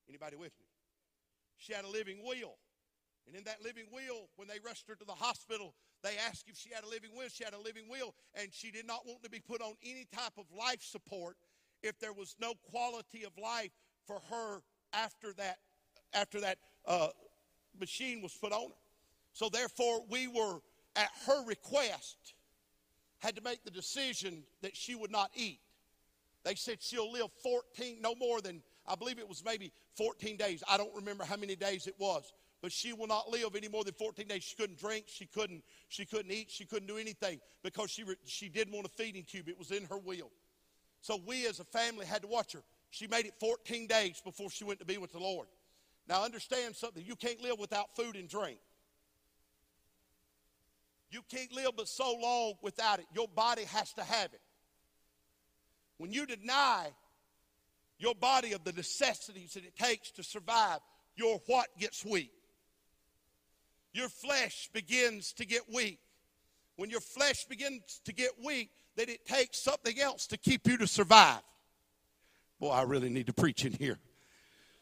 [0.09, 0.67] Anybody with me?
[1.57, 2.57] She had a living will.
[3.27, 6.57] And in that living will, when they rushed her to the hospital, they asked if
[6.57, 7.29] she had a living will.
[7.29, 10.05] She had a living will, and she did not want to be put on any
[10.13, 11.37] type of life support
[11.81, 13.71] if there was no quality of life
[14.05, 14.61] for her
[14.93, 15.57] after that
[16.13, 17.07] after that uh,
[17.79, 18.75] machine was put on her.
[19.31, 20.59] So therefore, we were
[20.95, 22.35] at her request
[23.19, 25.59] had to make the decision that she would not eat.
[26.43, 30.61] They said she'll live 14, no more than I believe it was maybe 14 days.
[30.69, 32.33] I don't remember how many days it was
[32.63, 34.41] but she will not live any more than 14 days.
[34.41, 38.15] She couldn't drink, she couldn't, she couldn't eat, she couldn't do anything because she, re,
[38.23, 39.49] she didn't want a feeding tube.
[39.49, 40.31] It was in her will.
[41.01, 42.63] So we as a family had to watch her.
[42.89, 45.47] She made it 14 days before she went to be with the Lord.
[46.07, 47.03] Now understand something.
[47.05, 48.59] You can't live without food and drink.
[51.11, 53.07] You can't live but so long without it.
[53.13, 54.41] Your body has to have it.
[55.97, 56.87] When you deny
[57.99, 60.79] your body of the necessities that it takes to survive,
[61.17, 62.31] your what gets weak?
[63.93, 65.99] Your flesh begins to get weak.
[66.75, 70.77] When your flesh begins to get weak, then it takes something else to keep you
[70.77, 71.41] to survive.
[72.59, 73.99] Boy, I really need to preach in here.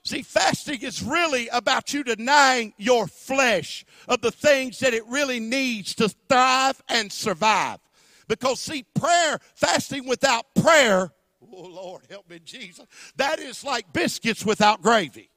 [0.04, 5.40] See, fasting is really about you denying your flesh of the things that it really
[5.40, 7.80] needs to thrive and survive.
[8.28, 11.12] Because, see, prayer, fasting without prayer,
[11.54, 12.86] oh Lord, help me, Jesus,
[13.18, 15.31] that is like biscuits without gravy.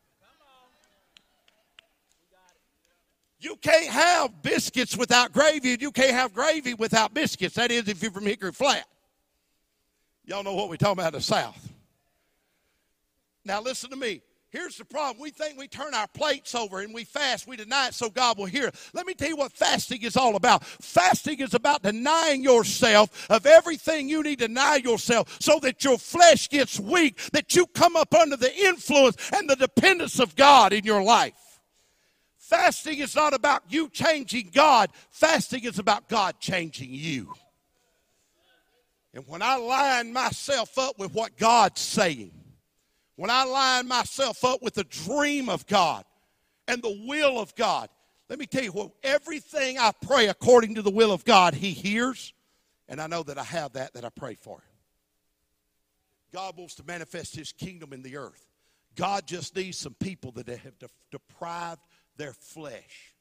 [3.45, 7.57] You can't have biscuits without gravy, and you can't have gravy without biscuits.
[7.57, 8.87] That is, if you're from Hickory Flat.
[10.25, 11.69] Y'all know what we're talking about in the South.
[13.45, 14.23] Now, listen to me.
[14.49, 15.21] Here's the problem.
[15.21, 18.39] We think we turn our plates over and we fast, we deny it so God
[18.39, 18.71] will hear.
[18.95, 20.65] Let me tell you what fasting is all about.
[20.65, 25.99] Fasting is about denying yourself of everything you need to deny yourself so that your
[25.99, 30.73] flesh gets weak, that you come up under the influence and the dependence of God
[30.73, 31.35] in your life.
[32.55, 37.35] Fasting is not about you changing God, fasting is about God changing you.
[39.13, 42.31] And when I line myself up with what God's saying,
[43.17, 46.05] when I line myself up with the dream of God
[46.69, 47.89] and the will of God,
[48.29, 51.73] let me tell you what, everything I pray according to the will of God, He
[51.73, 52.33] hears,
[52.89, 54.63] and I know that I have that that I pray for.
[56.33, 58.47] God wants to manifest His kingdom in the earth.
[58.95, 60.75] God just needs some people that have
[61.11, 61.81] deprived
[62.17, 63.15] their flesh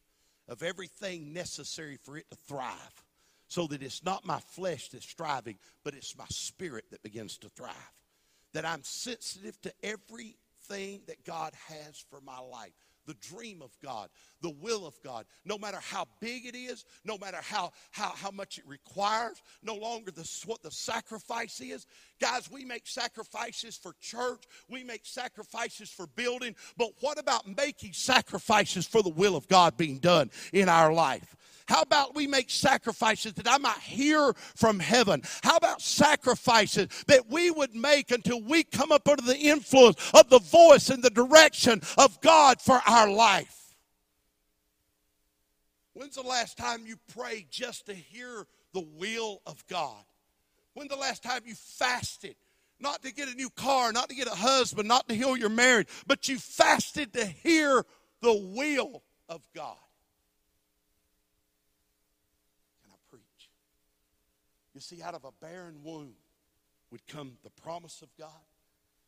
[0.47, 3.03] of everything necessary for it to thrive.
[3.47, 7.49] So that it's not my flesh that's striving, but it's my spirit that begins to
[7.49, 7.73] thrive.
[8.53, 12.73] That I'm sensitive to everything that God has for my life
[13.05, 14.09] the dream of God,
[14.41, 18.31] the will of God, no matter how big it is, no matter how, how, how
[18.31, 21.85] much it requires, no longer the, what the sacrifice is.
[22.19, 27.93] Guys, we make sacrifices for church, we make sacrifices for building, but what about making
[27.93, 31.35] sacrifices for the will of God being done in our life?
[31.67, 35.21] How about we make sacrifices that I might hear from heaven?
[35.43, 40.29] How about sacrifices that we would make until we come up under the influence of
[40.29, 43.75] the voice and the direction of God for our life?
[45.93, 50.03] When's the last time you prayed just to hear the will of God?
[50.73, 52.35] When's the last time you fasted?
[52.79, 55.49] Not to get a new car, not to get a husband, not to heal your
[55.49, 57.85] marriage, but you fasted to hear
[58.21, 59.77] the will of God.
[64.73, 66.13] You see, out of a barren womb
[66.91, 68.29] would come the promise of God.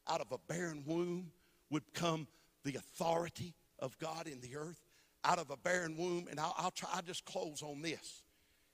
[0.07, 1.31] Out of a barren womb
[1.71, 2.27] would come
[2.63, 4.81] the authority of God in the earth.
[5.23, 8.23] Out of a barren womb, and I'll, I'll try, I'll just close on this,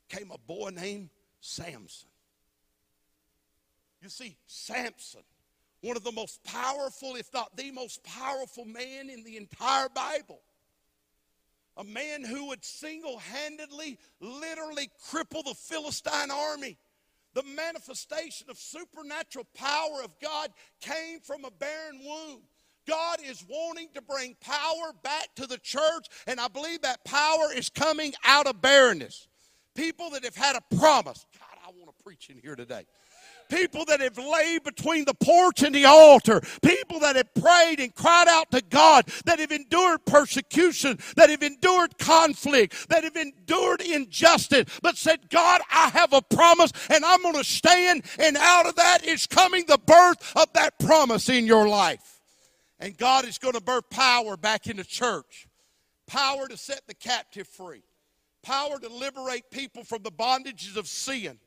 [0.10, 2.10] came a boy named Samson.
[4.02, 5.22] You see, Samson,
[5.82, 10.42] one of the most powerful, if not the most powerful man in the entire Bible
[11.78, 16.78] a man who would single handedly, literally cripple the Philistine army.
[17.34, 22.42] The manifestation of supernatural power of God came from a barren womb.
[22.88, 27.54] God is wanting to bring power back to the church, and I believe that power
[27.56, 29.28] is coming out of barrenness.
[29.76, 31.26] People that have had a promise.
[31.40, 32.86] God, I want to preach in here today
[33.52, 37.94] people that have laid between the porch and the altar, people that have prayed and
[37.94, 43.82] cried out to God, that have endured persecution, that have endured conflict, that have endured
[43.82, 48.66] injustice, but said, God, I have a promise and I'm going to stand, and out
[48.66, 52.22] of that is coming the birth of that promise in your life.
[52.80, 55.47] And God is going to birth power back in the church.
[56.08, 57.84] Power to set the captive free,
[58.43, 61.38] power to liberate people from the bondages of sin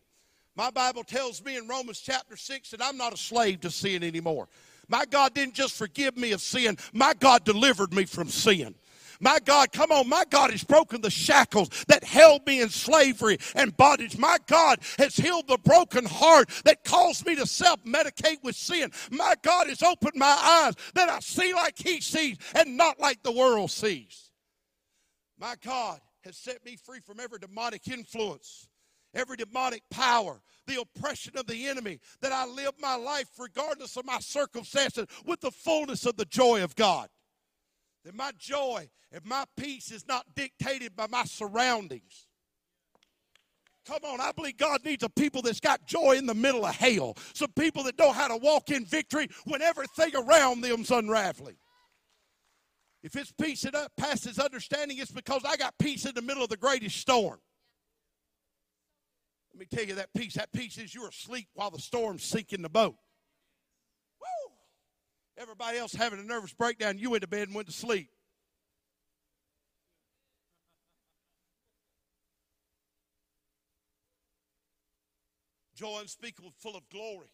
[0.57, 4.03] my Bible tells me in Romans chapter 6 that I'm not a slave to sin
[4.03, 4.49] anymore.
[4.89, 8.75] My God didn't just forgive me of sin, my God delivered me from sin.
[9.21, 13.39] My God, come on, my God has broken the shackles that held me in slavery
[13.55, 14.19] and bondage.
[14.19, 18.91] My God has healed the broken heart that caused me to self medicate with sin.
[19.11, 20.27] My God has opened my
[20.67, 24.31] eyes that I see like He sees and not like the world sees.
[25.39, 28.69] My God has set me free from every demonic influence,
[29.15, 34.05] every demonic power, the oppression of the enemy, that I live my life regardless of
[34.05, 37.09] my circumstances with the fullness of the joy of God.
[38.05, 42.27] That my joy and my peace is not dictated by my surroundings.
[43.87, 46.75] Come on, I believe God needs a people that's got joy in the middle of
[46.75, 47.17] hell.
[47.35, 51.57] Some people that know how to walk in victory when everything around them's unraveling.
[53.03, 56.49] If it's peace that passes understanding, it's because I got peace in the middle of
[56.49, 57.39] the greatest storm.
[59.55, 60.35] Let me tell you that peace.
[60.35, 62.97] That peace is you're asleep while the storm's sinking the boat.
[64.21, 64.53] Woo!
[65.39, 68.11] Everybody else having a nervous breakdown, you went to bed and went to sleep.
[75.77, 77.29] Joy unspeakable, full of glory.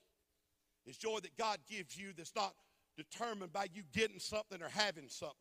[0.84, 2.54] It's joy that God gives you that's not
[2.98, 5.36] determined by you getting something or having something.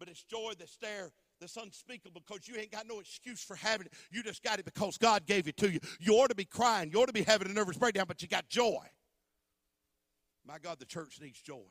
[0.00, 3.86] But it's joy that's there that's unspeakable because you ain't got no excuse for having
[3.86, 3.92] it.
[4.10, 5.80] You just got it because God gave it to you.
[5.98, 6.90] You ought to be crying.
[6.92, 8.84] You ought to be having a nervous breakdown, but you got joy.
[10.46, 11.68] My God, the church needs joy.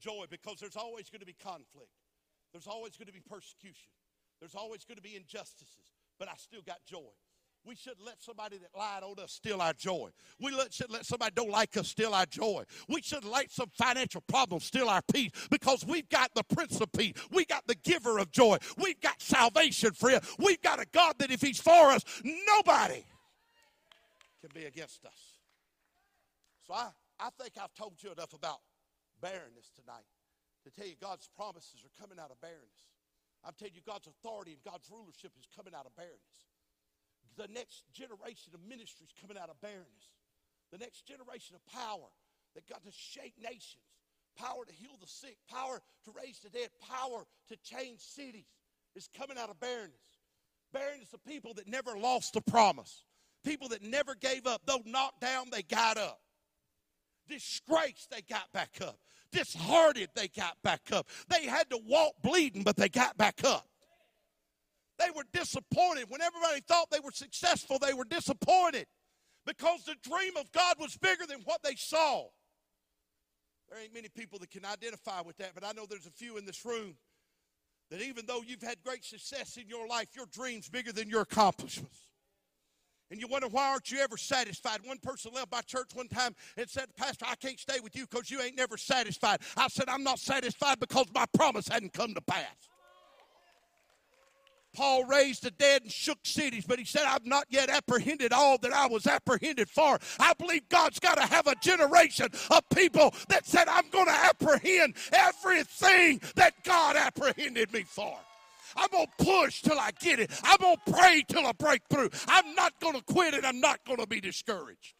[0.00, 1.90] Joy because there's always going to be conflict.
[2.52, 3.90] There's always going to be persecution.
[4.40, 7.12] There's always going to be injustices, but I still got joy.
[7.66, 10.10] We shouldn't let somebody that lied on us steal our joy.
[10.38, 12.64] We shouldn't let somebody don't like us steal our joy.
[12.88, 16.92] We shouldn't let some financial problem steal our peace because we've got the Prince of
[16.92, 17.14] Peace.
[17.30, 18.58] We got the giver of joy.
[18.76, 20.20] We've got salvation you.
[20.38, 23.04] We've got a God that if He's for us, nobody
[24.40, 25.38] can be against us.
[26.66, 26.88] So I,
[27.18, 28.58] I think I've told you enough about
[29.22, 30.04] barrenness tonight
[30.64, 32.92] to tell you God's promises are coming out of barrenness.
[33.44, 36.44] I'm telling you God's authority and God's rulership is coming out of barrenness
[37.36, 40.14] the next generation of ministries coming out of barrenness,
[40.72, 42.08] the next generation of power
[42.54, 43.82] that got to shake nations,
[44.36, 48.46] power to heal the sick, power to raise the dead, power to change cities
[48.94, 49.94] is coming out of barrenness.
[50.72, 53.04] Barrenness of people that never lost the promise,
[53.44, 54.62] people that never gave up.
[54.66, 56.20] Though knocked down, they got up.
[57.28, 58.98] Disgraced, they got back up.
[59.32, 61.08] Disheartened, they got back up.
[61.28, 63.66] They had to walk bleeding, but they got back up.
[64.98, 66.06] They were disappointed.
[66.08, 68.86] When everybody thought they were successful, they were disappointed
[69.46, 72.24] because the dream of God was bigger than what they saw.
[73.70, 76.36] There ain't many people that can identify with that, but I know there's a few
[76.36, 76.94] in this room
[77.90, 81.22] that even though you've had great success in your life, your dream's bigger than your
[81.22, 82.08] accomplishments.
[83.10, 84.80] And you wonder why aren't you ever satisfied?
[84.84, 88.06] One person left my church one time and said, Pastor, I can't stay with you
[88.06, 89.40] because you ain't never satisfied.
[89.56, 92.68] I said, I'm not satisfied because my promise hadn't come to pass.
[94.74, 98.58] Paul raised the dead and shook cities, but he said, I've not yet apprehended all
[98.58, 99.98] that I was apprehended for.
[100.18, 104.12] I believe God's got to have a generation of people that said, I'm going to
[104.12, 108.16] apprehend everything that God apprehended me for.
[108.76, 110.30] I'm going to push till I get it.
[110.42, 112.10] I'm going to pray till I break through.
[112.26, 114.94] I'm not going to quit and I'm not going to be discouraged.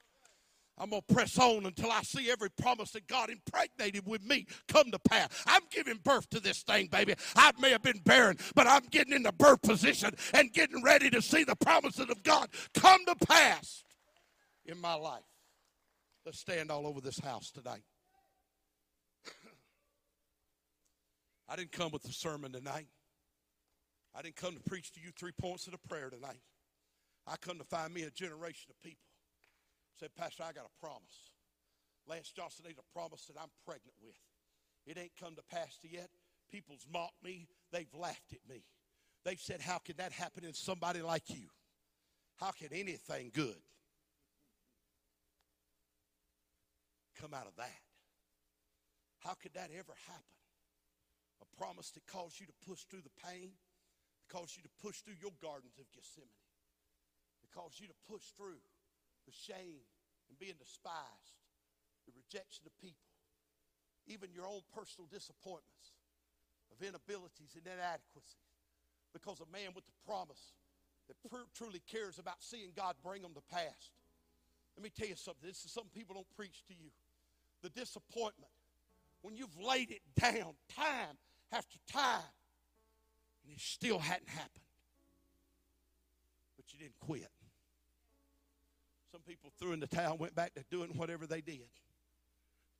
[0.77, 4.47] I'm going to press on until I see every promise that God impregnated with me
[4.67, 5.29] come to pass.
[5.47, 7.15] I'm giving birth to this thing, baby.
[7.37, 11.11] I may have been barren, but I'm getting in the birth position and getting ready
[11.11, 13.85] to see the promises of God come to pass
[14.67, 15.23] in my life.
[16.27, 17.83] Let's stand all over this house tonight.
[21.49, 22.89] I didn't come with a sermon tonight.
[24.17, 26.41] I didn't come to preach to you three points of a prayer tonight.
[27.27, 29.14] I come to find me a generation of people
[29.99, 31.31] said, Pastor, I got a promise.
[32.07, 34.19] Lance Johnson ain't a promise that I'm pregnant with.
[34.87, 36.11] It ain't come to pass yet.
[36.51, 37.49] People's mocked me.
[37.73, 38.65] They've laughed at me.
[39.25, 41.49] They've said, How can that happen in somebody like you?
[42.37, 43.63] How can anything good
[47.21, 47.81] come out of that?
[49.21, 50.37] How could that ever happen?
[51.41, 53.53] A promise that caused you to push through the pain,
[54.21, 56.29] that caused you to push through your gardens of Gethsemane,
[57.43, 58.61] it caused you to push through
[59.27, 59.85] the shame
[60.29, 61.37] and being despised,
[62.07, 63.09] the rejection of people,
[64.07, 65.97] even your own personal disappointments
[66.73, 68.53] of inabilities and inadequacies.
[69.13, 70.53] Because a man with the promise
[71.09, 73.93] that pr- truly cares about seeing God bring them to pass.
[74.77, 75.47] Let me tell you something.
[75.47, 76.91] This is something people don't preach to you.
[77.63, 78.51] The disappointment,
[79.23, 81.17] when you've laid it down time
[81.53, 82.35] after time,
[83.45, 84.65] and it still hadn't happened,
[86.57, 87.31] but you didn't quit.
[89.15, 91.71] Some people threw in the towel, went back to doing whatever they did.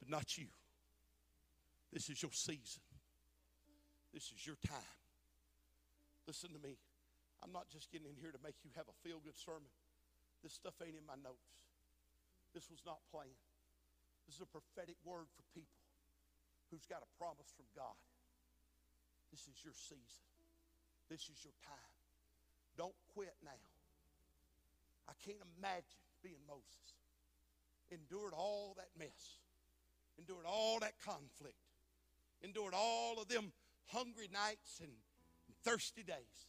[0.03, 0.51] But not you.
[1.95, 2.83] This is your season.
[4.11, 4.99] This is your time.
[6.27, 6.75] Listen to me.
[7.39, 9.71] I'm not just getting in here to make you have a feel good sermon.
[10.43, 11.55] This stuff ain't in my notes.
[12.51, 13.39] This was not planned.
[14.27, 15.79] This is a prophetic word for people
[16.75, 17.95] who's got a promise from God.
[19.31, 20.27] This is your season.
[21.07, 21.95] This is your time.
[22.75, 23.63] Don't quit now.
[25.07, 26.65] I can't imagine being Moses.
[27.93, 29.39] Endured all that mess,
[30.19, 31.61] endured all that conflict,
[32.43, 33.53] endured all of them
[33.93, 34.91] hungry nights and
[35.63, 36.49] thirsty days,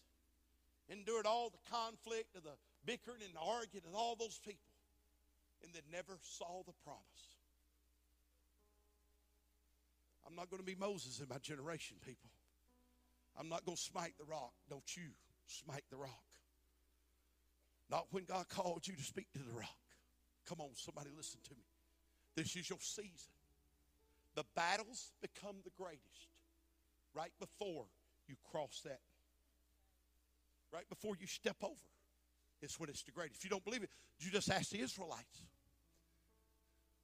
[0.90, 2.56] endured all the conflict of the
[2.86, 4.72] bickering and the arguing and all those people,
[5.62, 7.36] and then never saw the promise.
[10.26, 12.32] I'm not going to be Moses in my generation, people.
[13.38, 14.54] I'm not going to smite the rock.
[14.70, 15.12] Don't you
[15.48, 16.24] smite the rock.
[17.90, 19.70] Not when God called you to speak to the rock.
[20.48, 21.66] Come on, somebody listen to me.
[22.36, 23.32] This is your season.
[24.36, 26.28] The battles become the greatest
[27.14, 27.86] right before
[28.28, 29.00] you cross that.
[30.74, 31.74] Right before you step over.
[32.62, 33.40] It's when it's the greatest.
[33.40, 35.44] If you don't believe it, you just ask the Israelites.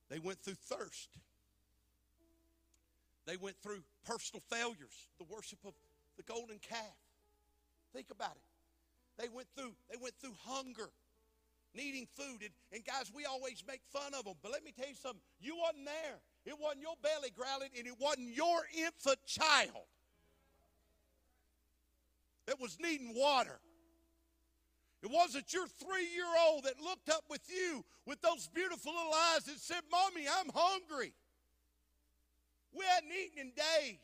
[0.09, 1.09] They went through thirst.
[3.25, 5.73] They went through personal failures, the worship of
[6.17, 6.97] the golden calf.
[7.93, 8.50] Think about it.
[9.21, 10.89] They went through, they went through hunger,
[11.75, 12.41] needing food.
[12.41, 14.33] And, and guys, we always make fun of them.
[14.41, 15.21] But let me tell you something.
[15.39, 16.17] You wasn't there.
[16.45, 19.85] It wasn't your belly growling, and it wasn't your infant child
[22.47, 23.59] that was needing water.
[25.03, 29.13] It wasn't your three year old that looked up with you with those beautiful little
[29.33, 31.13] eyes and said, Mommy, I'm hungry.
[32.73, 33.99] We hadn't eaten in days.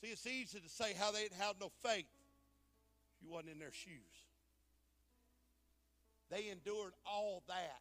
[0.00, 2.06] See, it's easy to say how they have no faith
[3.22, 4.26] you wasn't in their shoes.
[6.30, 7.80] They endured all that.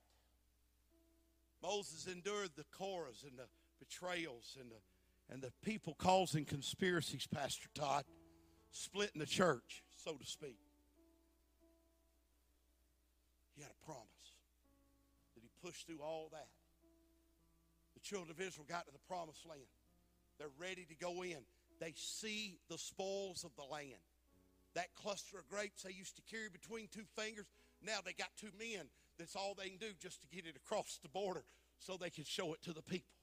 [1.64, 3.48] Moses endured the Korahs and the
[3.80, 8.06] betrayals and the, and the people causing conspiracies, Pastor Todd,
[8.72, 10.60] splitting the church, so to speak.
[13.56, 14.06] He had a promise
[15.36, 16.48] that he pushed through all that.
[17.96, 19.62] The children of Israel got to the promised land.
[20.38, 21.40] They're ready to go in.
[21.80, 24.04] They see the spoils of the land.
[24.76, 27.48] That cluster of grapes they used to carry between two fingers,
[27.82, 28.86] now they got two men.
[29.18, 31.44] That's all they can do just to get it across the border
[31.80, 33.16] so they can show it to the people.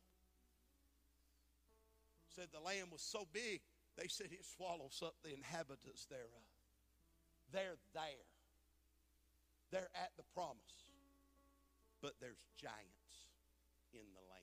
[2.35, 3.61] Said the land was so big,
[3.99, 6.49] they said it swallows up the inhabitants thereof.
[7.53, 8.25] They're there.
[9.71, 10.89] They're at the promise.
[12.01, 13.29] But there's giants
[13.93, 14.43] in the land.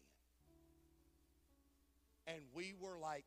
[2.27, 3.25] And we were like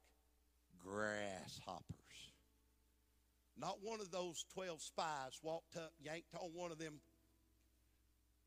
[0.85, 2.32] grasshoppers.
[3.57, 7.01] Not one of those 12 spies walked up, yanked on one of them,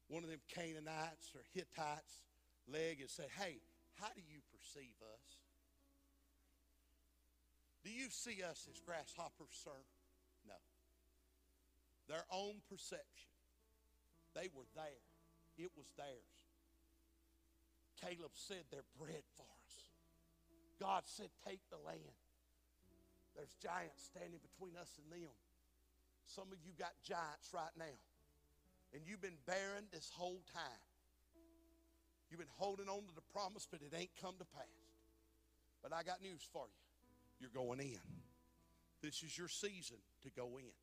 [0.08, 2.24] one of them Canaanites or Hittites
[2.68, 3.60] leg and said, Hey,
[4.00, 5.38] how do you perceive us?
[7.84, 9.78] Do you see us as grasshoppers, sir?
[10.48, 10.58] No.
[12.10, 13.30] Their own perception.
[14.34, 15.06] They were there.
[15.58, 16.36] It was theirs.
[18.02, 19.74] Caleb said they're bread for us.
[20.82, 22.25] God said, Take the land.
[23.36, 25.36] There's giants standing between us and them.
[26.26, 28.00] Some of you got giants right now.
[28.94, 30.84] And you've been barren this whole time.
[32.32, 34.88] You've been holding on to the promise, but it ain't come to pass.
[35.84, 36.82] But I got news for you.
[37.40, 38.02] You're going in.
[39.02, 40.74] This is your season to go in.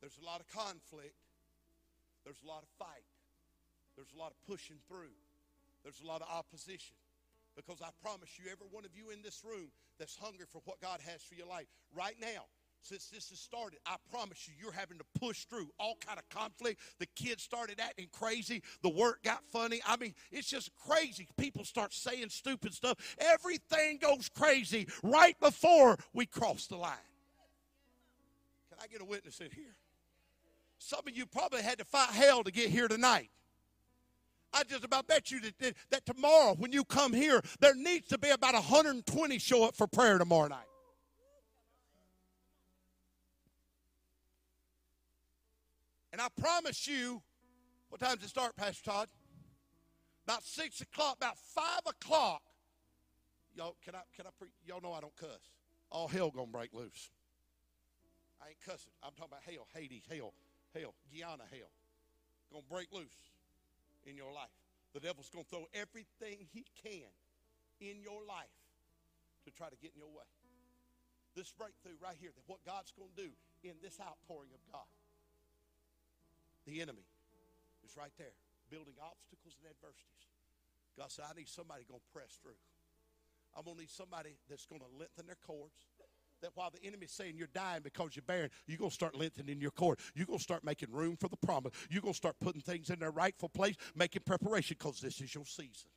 [0.00, 1.16] There's a lot of conflict.
[2.24, 3.08] There's a lot of fight.
[3.96, 5.16] There's a lot of pushing through.
[5.82, 6.94] There's a lot of opposition.
[7.56, 10.80] Because I promise you, every one of you in this room that's hungry for what
[10.80, 12.44] God has for your life, right now,
[12.82, 16.28] since this has started, I promise you, you're having to push through all kind of
[16.28, 16.80] conflict.
[16.98, 18.62] The kids started acting crazy.
[18.82, 19.80] The work got funny.
[19.86, 21.26] I mean, it's just crazy.
[21.36, 23.16] People start saying stupid stuff.
[23.18, 26.92] Everything goes crazy right before we cross the line.
[28.68, 29.74] Can I get a witness in here?
[30.78, 33.30] Some of you probably had to fight hell to get here tonight.
[34.52, 38.18] I just about bet you that, that tomorrow when you come here, there needs to
[38.18, 40.66] be about 120 show up for prayer tomorrow night.
[46.12, 47.22] And I promise you,
[47.90, 49.08] what time does it start, Pastor Todd?
[50.26, 52.42] About six o'clock, about five o'clock.
[53.54, 55.52] Y'all, can I can I y'all know I don't cuss.
[55.90, 57.10] All hell gonna break loose.
[58.42, 58.92] I ain't cussing.
[59.02, 60.32] I'm talking about hell, Hades, hell,
[60.74, 61.70] hell, Gehenna, hell.
[62.50, 63.35] Gonna break loose
[64.06, 64.54] in your life.
[64.94, 67.10] The devil's going to throw everything he can
[67.82, 68.54] in your life
[69.44, 70.26] to try to get in your way.
[71.36, 73.30] This breakthrough right here, that what God's going to do
[73.60, 74.88] in this outpouring of God,
[76.64, 77.04] the enemy
[77.84, 78.32] is right there,
[78.72, 80.32] building obstacles and adversities.
[80.96, 82.56] God said, I need somebody going to press through.
[83.52, 85.76] I'm going to need somebody that's going to lengthen their cords.
[86.46, 89.60] That while the enemy's saying you're dying because you're barren, you're going to start lengthening
[89.60, 89.98] your cord.
[90.14, 91.72] You're going to start making room for the promise.
[91.90, 95.34] You're going to start putting things in their rightful place, making preparation because this is
[95.34, 95.88] your season.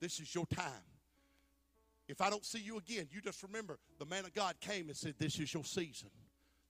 [0.00, 0.82] This is your time.
[2.08, 4.96] If I don't see you again, you just remember the man of God came and
[4.96, 6.10] said, This is your season.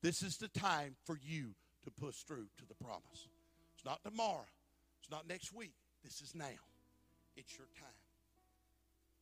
[0.02, 1.54] This is the time for you
[1.84, 3.26] to push through to the promise.
[3.74, 4.44] It's not tomorrow,
[5.00, 5.72] it's not next week.
[6.04, 6.44] This is now.
[7.36, 7.99] It's your time.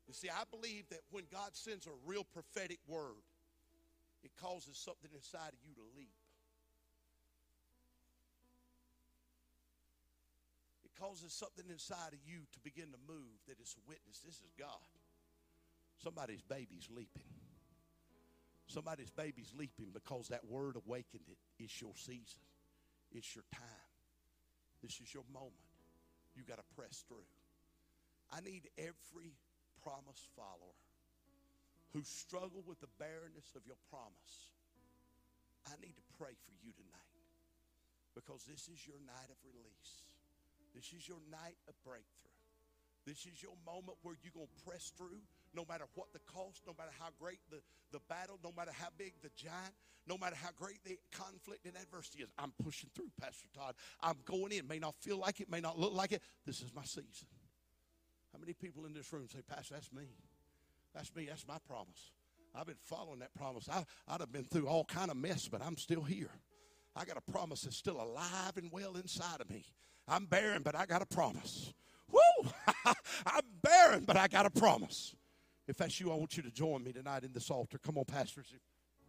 [0.09, 3.21] You see, I believe that when God sends a real prophetic word,
[4.25, 6.17] it causes something inside of you to leap.
[10.83, 14.21] It causes something inside of you to begin to move that is a witness.
[14.25, 14.89] This is God.
[16.03, 17.29] Somebody's baby's leaping.
[18.67, 21.39] Somebody's baby's leaping because that word awakened it.
[21.63, 22.41] It's your season.
[23.13, 23.93] It's your time.
[24.83, 25.53] This is your moment.
[26.35, 27.29] You got to press through.
[28.33, 29.33] I need every
[29.89, 30.77] promise follower
[31.97, 34.53] who struggle with the barrenness of your promise.
[35.65, 37.17] I need to pray for you tonight
[38.13, 40.05] because this is your night of release.
[40.77, 42.37] This is your night of breakthrough.
[43.09, 45.25] This is your moment where you're going to press through
[45.57, 48.93] no matter what the cost, no matter how great the, the battle, no matter how
[48.99, 49.73] big the giant,
[50.05, 52.29] no matter how great the conflict and adversity is.
[52.37, 53.73] I'm pushing through, Pastor Todd.
[54.03, 54.69] I'm going in.
[54.69, 56.21] May not feel like it, may not look like it.
[56.45, 57.33] This is my season.
[58.33, 60.05] How many people in this room say, Pastor, that's me?
[60.95, 61.27] That's me.
[61.29, 62.13] That's my promise.
[62.55, 63.69] I've been following that promise.
[63.71, 66.31] I, I'd have been through all kind of mess, but I'm still here.
[66.97, 69.65] I got a promise that's still alive and well inside of me.
[70.09, 71.73] I'm barren, but I got a promise.
[72.11, 72.51] Woo!
[73.27, 75.15] I'm barren, but I got a promise.
[75.67, 77.79] If that's you, I want you to join me tonight in this altar.
[77.79, 78.47] Come on, pastors.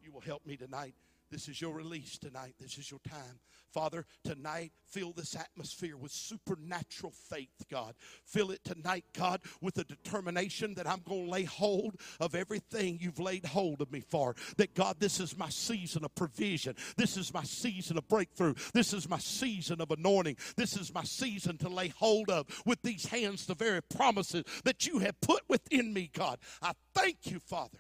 [0.04, 0.94] You will help me tonight.
[1.32, 2.56] This is your release tonight.
[2.60, 3.40] This is your time.
[3.72, 7.94] Father, tonight, fill this atmosphere with supernatural faith, God.
[8.26, 12.98] Fill it tonight, God, with a determination that I'm going to lay hold of everything
[13.00, 14.36] you've laid hold of me for.
[14.58, 16.76] That, God, this is my season of provision.
[16.98, 18.56] This is my season of breakthrough.
[18.74, 20.38] This is my season of anointing.
[20.56, 24.88] This is my season to lay hold of with these hands the very promises that
[24.88, 26.40] you have put within me, God.
[26.62, 27.78] I thank you, Father,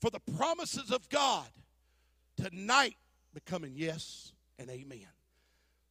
[0.00, 1.48] for the promises of God
[2.40, 2.96] tonight
[3.34, 5.06] becoming yes and amen.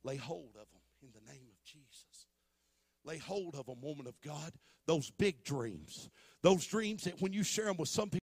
[0.04, 2.28] Lay hold of them in the name of Jesus.
[3.04, 4.52] Lay hold of them, woman of God.
[4.86, 6.10] Those big dreams,
[6.41, 8.18] those dreams that when you share them with some people,